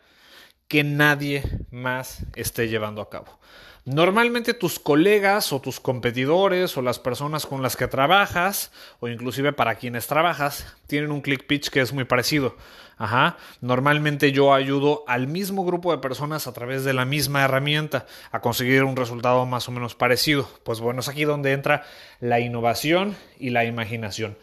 que 0.67 0.83
nadie 0.83 1.43
más 1.71 2.25
esté 2.35 2.67
llevando 2.67 3.01
a 3.01 3.09
cabo. 3.09 3.39
Normalmente 3.85 4.55
tus 4.55 4.79
colegas 4.79 5.53
o 5.53 5.61
tus 5.61 5.79
competidores 5.79 6.75
o 6.75 6.81
las 6.81 6.97
personas 6.97 7.45
con 7.45 7.61
las 7.61 7.77
que 7.77 7.87
trabajas 7.87 8.71
o 8.99 9.07
inclusive 9.07 9.53
para 9.53 9.75
quienes 9.75 10.07
trabajas 10.07 10.65
tienen 10.87 11.11
un 11.11 11.21
click 11.21 11.45
pitch 11.45 11.69
que 11.69 11.81
es 11.81 11.93
muy 11.93 12.03
parecido. 12.03 12.55
Ajá. 12.97 13.37
Normalmente 13.61 14.31
yo 14.31 14.55
ayudo 14.55 15.03
al 15.05 15.27
mismo 15.27 15.65
grupo 15.65 15.91
de 15.91 15.99
personas 15.99 16.47
a 16.47 16.53
través 16.53 16.83
de 16.83 16.93
la 16.93 17.05
misma 17.05 17.43
herramienta 17.43 18.07
a 18.31 18.41
conseguir 18.41 18.83
un 18.85 18.95
resultado 18.95 19.45
más 19.45 19.69
o 19.69 19.71
menos 19.71 19.93
parecido. 19.93 20.49
Pues 20.63 20.79
bueno, 20.79 21.01
es 21.01 21.07
aquí 21.07 21.23
donde 21.23 21.51
entra 21.51 21.83
la 22.19 22.39
innovación 22.39 23.15
y 23.37 23.51
la 23.51 23.65
imaginación. 23.65 24.35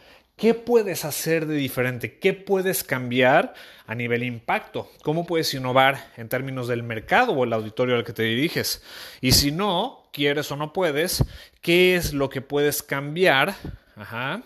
¿Qué 0.42 0.54
puedes 0.54 1.04
hacer 1.04 1.46
de 1.46 1.54
diferente? 1.54 2.18
¿Qué 2.18 2.32
puedes 2.32 2.82
cambiar 2.82 3.54
a 3.86 3.94
nivel 3.94 4.24
impacto? 4.24 4.90
¿Cómo 5.04 5.24
puedes 5.24 5.54
innovar 5.54 6.10
en 6.16 6.28
términos 6.28 6.66
del 6.66 6.82
mercado 6.82 7.30
o 7.30 7.44
el 7.44 7.52
auditorio 7.52 7.94
al 7.94 8.02
que 8.02 8.12
te 8.12 8.24
diriges? 8.24 8.82
Y 9.20 9.30
si 9.30 9.52
no, 9.52 10.08
quieres 10.12 10.50
o 10.50 10.56
no 10.56 10.72
puedes, 10.72 11.24
¿qué 11.60 11.94
es 11.94 12.12
lo 12.12 12.28
que 12.28 12.40
puedes 12.40 12.82
cambiar? 12.82 13.54
Ajá 13.94 14.42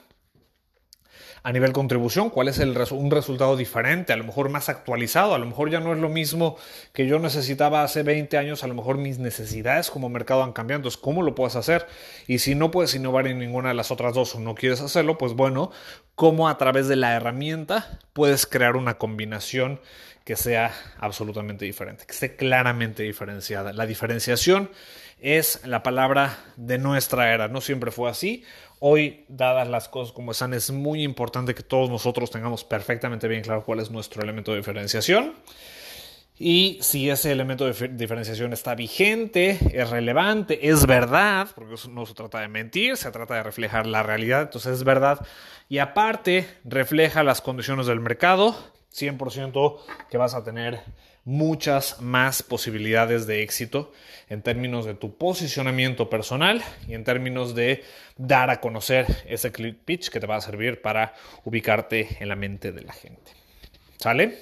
a 1.47 1.53
nivel 1.53 1.73
contribución, 1.73 2.29
cuál 2.29 2.49
es 2.49 2.59
el 2.59 2.77
un 2.91 3.09
resultado 3.09 3.57
diferente, 3.57 4.13
a 4.13 4.17
lo 4.17 4.25
mejor 4.25 4.49
más 4.49 4.69
actualizado, 4.69 5.33
a 5.33 5.39
lo 5.39 5.47
mejor 5.47 5.71
ya 5.71 5.79
no 5.79 5.93
es 5.93 6.01
lo 6.01 6.09
mismo 6.09 6.57
que 6.93 7.07
yo 7.07 7.21
necesitaba 7.21 7.85
hace 7.85 8.03
20 8.03 8.37
años, 8.37 8.65
a 8.65 8.67
lo 8.67 8.75
mejor 8.75 8.99
mis 8.99 9.21
necesidades 9.21 9.93
como 9.93 10.09
mercado 10.09 10.43
han 10.43 10.53
cambiado, 10.53 10.79
entonces 10.81 11.01
¿cómo 11.01 11.23
lo 11.23 11.37
puedes 11.37 11.55
hacer? 11.55 11.87
Y 12.27 12.41
si 12.41 12.57
no 12.57 12.73
puedes 12.73 12.97
innovar 12.97 13.29
en 13.29 13.39
ninguna 13.39 13.69
de 13.69 13.77
las 13.77 13.93
otras 13.93 14.13
dos 14.13 14.35
o 14.35 14.41
no 14.41 14.57
quieres 14.57 14.81
hacerlo, 14.81 15.19
pues 15.19 15.35
bueno, 15.35 15.71
¿cómo 16.17 16.49
a 16.49 16.59
través 16.59 16.89
de 16.89 16.97
la 16.97 17.15
herramienta 17.15 18.01
puedes 18.13 18.45
crear 18.45 18.75
una 18.75 18.99
combinación 18.99 19.81
que 20.25 20.35
sea 20.35 20.73
absolutamente 20.99 21.65
diferente, 21.65 22.07
que 22.07 22.13
esté 22.13 22.35
claramente 22.35 23.05
diferenciada? 23.05 23.73
La 23.73 23.87
diferenciación 23.87 24.69
es 25.19 25.65
la 25.67 25.83
palabra 25.83 26.39
de 26.57 26.79
nuestra 26.79 27.33
era. 27.33 27.49
No 27.49 27.61
siempre 27.61 27.91
fue 27.91 28.11
así. 28.11 28.45
Hoy, 28.79 29.25
dadas 29.29 29.69
las 29.69 29.89
cosas 29.89 30.13
como 30.13 30.33
están, 30.33 30.53
es 30.53 30.71
muy 30.71 31.03
importante 31.03 31.55
que 31.55 31.63
todos 31.63 31.89
nosotros 31.89 32.31
tengamos 32.31 32.65
perfectamente 32.65 33.27
bien 33.27 33.43
claro 33.43 33.65
cuál 33.65 33.81
es 33.81 33.91
nuestro 33.91 34.23
elemento 34.23 34.53
de 34.53 34.59
diferenciación. 34.59 35.35
Y 36.39 36.79
si 36.83 37.09
ese 37.09 37.33
elemento 37.33 37.65
de 37.65 37.89
diferenciación 37.89 38.53
está 38.53 38.75
vigente, 38.75 39.59
es 39.73 39.89
relevante, 39.89 40.69
es 40.69 40.85
verdad, 40.85 41.49
porque 41.55 41.77
no 41.89 42.05
se 42.05 42.13
trata 42.13 42.41
de 42.41 42.49
mentir, 42.49 42.99
se 42.99 43.11
trata 43.11 43.37
de 43.37 43.43
reflejar 43.43 43.87
la 43.87 44.03
realidad, 44.03 44.43
entonces 44.43 44.75
es 44.75 44.85
verdad. 44.85 45.27
Y 45.71 45.79
aparte, 45.79 46.47
refleja 46.65 47.23
las 47.23 47.41
condiciones 47.41 47.87
del 47.87 48.01
mercado, 48.01 48.55
100% 48.95 49.79
que 50.11 50.19
vas 50.19 50.35
a 50.35 50.45
tener 50.45 50.81
muchas 51.27 52.01
más 52.01 52.45
posibilidades 52.45 53.27
de 53.27 53.43
éxito 53.43 53.93
en 54.29 54.43
términos 54.43 54.87
de 54.87 54.95
tu 54.95 55.19
posicionamiento 55.19 56.09
personal 56.09 56.63
y 56.87 56.95
en 56.95 57.03
términos 57.03 57.57
de 57.57 57.83
dar 58.17 58.49
a 58.49 58.61
conocer 58.61 59.07
ese 59.27 59.51
click 59.51 59.77
pitch 59.85 60.09
que 60.09 60.21
te 60.21 60.27
va 60.29 60.37
a 60.37 60.41
servir 60.41 60.81
para 60.81 61.15
ubicarte 61.43 62.17
en 62.21 62.29
la 62.29 62.37
mente 62.37 62.71
de 62.71 62.83
la 62.83 62.93
gente. 62.93 63.33
¿Sale? 63.99 64.39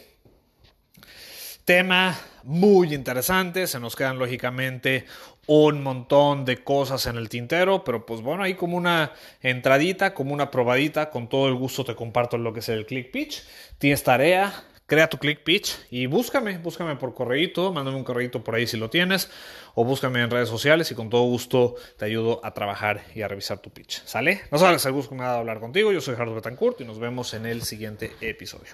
Tema 1.65 2.21
muy 2.43 2.93
interesante, 2.93 3.67
se 3.67 3.81
nos 3.81 3.97
quedan 3.97 4.19
lógicamente 4.19 5.07
un 5.47 5.83
montón 5.83 6.45
de 6.45 6.63
cosas 6.63 7.07
en 7.07 7.17
el 7.17 7.31
tintero, 7.31 7.83
pero 7.83 8.05
pues 8.05 8.21
bueno, 8.21 8.43
ahí 8.43 8.55
como 8.55 8.77
una 8.77 9.13
entradita, 9.41 10.13
como 10.13 10.35
una 10.35 10.51
probadita, 10.51 11.09
con 11.09 11.31
todo 11.31 11.49
el 11.49 11.55
gusto 11.55 11.83
te 11.83 11.95
comparto 11.95 12.37
lo 12.37 12.53
que 12.53 12.61
es 12.61 12.69
el 12.69 12.85
Click 12.85 13.11
Pitch. 13.11 13.43
Tienes 13.79 14.03
tarea, 14.03 14.53
crea 14.87 15.09
tu 15.09 15.19
Click 15.19 15.43
Pitch 15.43 15.77
y 15.91 16.07
búscame, 16.07 16.59
búscame 16.59 16.97
por 16.97 17.15
correíto, 17.15 17.73
mándame 17.73 17.97
un 17.97 18.05
correíto 18.05 18.43
por 18.43 18.55
ahí 18.55 18.67
si 18.67 18.77
lo 18.77 18.91
tienes, 18.91 19.31
o 19.75 19.85
búscame 19.85 20.23
en 20.23 20.31
redes 20.31 20.49
sociales 20.49 20.91
y 20.91 20.95
con 20.95 21.11
todo 21.11 21.23
gusto 21.23 21.75
te 21.97 22.05
ayudo 22.05 22.41
a 22.45 22.55
trabajar 22.55 23.03
y 23.15 23.23
a 23.23 23.29
revisar 23.29 23.59
tu 23.59 23.71
pitch. 23.71 24.03
¿Sale? 24.05 24.43
No 24.51 24.59
sabes 24.59 24.85
el 24.87 24.93
gusto 24.93 25.15
nada 25.15 25.35
de 25.35 25.39
hablar 25.41 25.61
contigo, 25.61 25.93
yo 25.93 26.01
soy 26.01 26.15
Gerardo 26.15 26.35
Betancourt 26.35 26.81
y 26.81 26.85
nos 26.85 26.99
vemos 26.99 27.35
en 27.35 27.47
el 27.47 27.63
siguiente 27.63 28.13
episodio. 28.21 28.73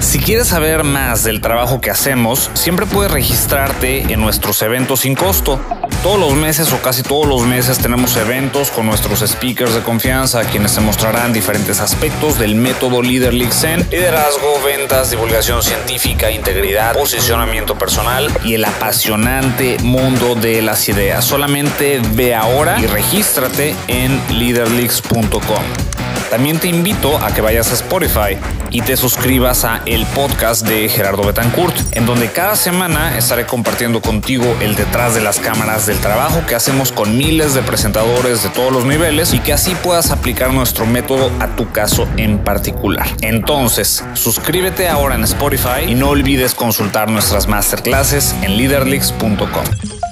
Si 0.00 0.18
quieres 0.18 0.48
saber 0.48 0.82
más 0.82 1.24
del 1.24 1.42
trabajo 1.42 1.80
que 1.80 1.90
hacemos, 1.90 2.50
siempre 2.54 2.86
puedes 2.86 3.12
registrarte 3.12 4.12
en 4.12 4.20
nuestros 4.20 4.62
eventos 4.62 5.00
sin 5.00 5.14
costo. 5.14 5.60
Todos 6.02 6.18
los 6.18 6.32
meses 6.32 6.72
o 6.72 6.80
casi 6.80 7.02
todos 7.02 7.26
los 7.26 7.42
meses 7.42 7.78
tenemos 7.78 8.16
eventos 8.16 8.70
con 8.70 8.86
nuestros 8.86 9.20
speakers 9.20 9.74
de 9.74 9.82
confianza, 9.82 10.42
quienes 10.44 10.74
te 10.74 10.80
mostrarán 10.80 11.34
diferentes 11.34 11.80
aspectos 11.80 12.38
del 12.38 12.54
método 12.54 13.02
Leader 13.02 13.34
League 13.34 13.52
Zen, 13.52 13.86
liderazgo, 13.90 14.60
ventas, 14.64 15.10
divulgación 15.10 15.62
científica, 15.62 16.30
integridad, 16.30 16.94
posicionamiento 16.94 17.76
personal 17.76 18.32
y 18.42 18.54
el 18.54 18.64
apasionante 18.64 19.76
mundo 19.82 20.34
de 20.34 20.62
las 20.62 20.88
ideas. 20.88 21.26
Solamente 21.26 22.00
ve 22.14 22.34
ahora 22.34 22.80
y 22.80 22.86
regístrate 22.86 23.76
en 23.86 24.18
leaderleaks.com. 24.30 25.79
También 26.30 26.60
te 26.60 26.68
invito 26.68 27.18
a 27.18 27.34
que 27.34 27.40
vayas 27.40 27.72
a 27.72 27.74
Spotify 27.74 28.38
y 28.70 28.82
te 28.82 28.96
suscribas 28.96 29.64
a 29.64 29.82
el 29.84 30.06
podcast 30.06 30.64
de 30.66 30.88
Gerardo 30.88 31.24
Betancourt, 31.24 31.76
en 31.90 32.06
donde 32.06 32.30
cada 32.30 32.54
semana 32.54 33.18
estaré 33.18 33.46
compartiendo 33.46 34.00
contigo 34.00 34.44
el 34.60 34.76
detrás 34.76 35.14
de 35.14 35.20
las 35.20 35.40
cámaras 35.40 35.86
del 35.86 35.98
trabajo 35.98 36.42
que 36.46 36.54
hacemos 36.54 36.92
con 36.92 37.18
miles 37.18 37.54
de 37.54 37.62
presentadores 37.62 38.44
de 38.44 38.48
todos 38.50 38.72
los 38.72 38.84
niveles 38.84 39.34
y 39.34 39.40
que 39.40 39.52
así 39.52 39.74
puedas 39.82 40.12
aplicar 40.12 40.52
nuestro 40.52 40.86
método 40.86 41.32
a 41.40 41.48
tu 41.56 41.72
caso 41.72 42.06
en 42.16 42.38
particular. 42.38 43.08
Entonces, 43.22 44.04
suscríbete 44.14 44.88
ahora 44.88 45.16
en 45.16 45.24
Spotify 45.24 45.86
y 45.88 45.96
no 45.96 46.10
olvides 46.10 46.54
consultar 46.54 47.10
nuestras 47.10 47.48
masterclasses 47.48 48.36
en 48.42 48.56
leaderleaks.com. 48.56 50.09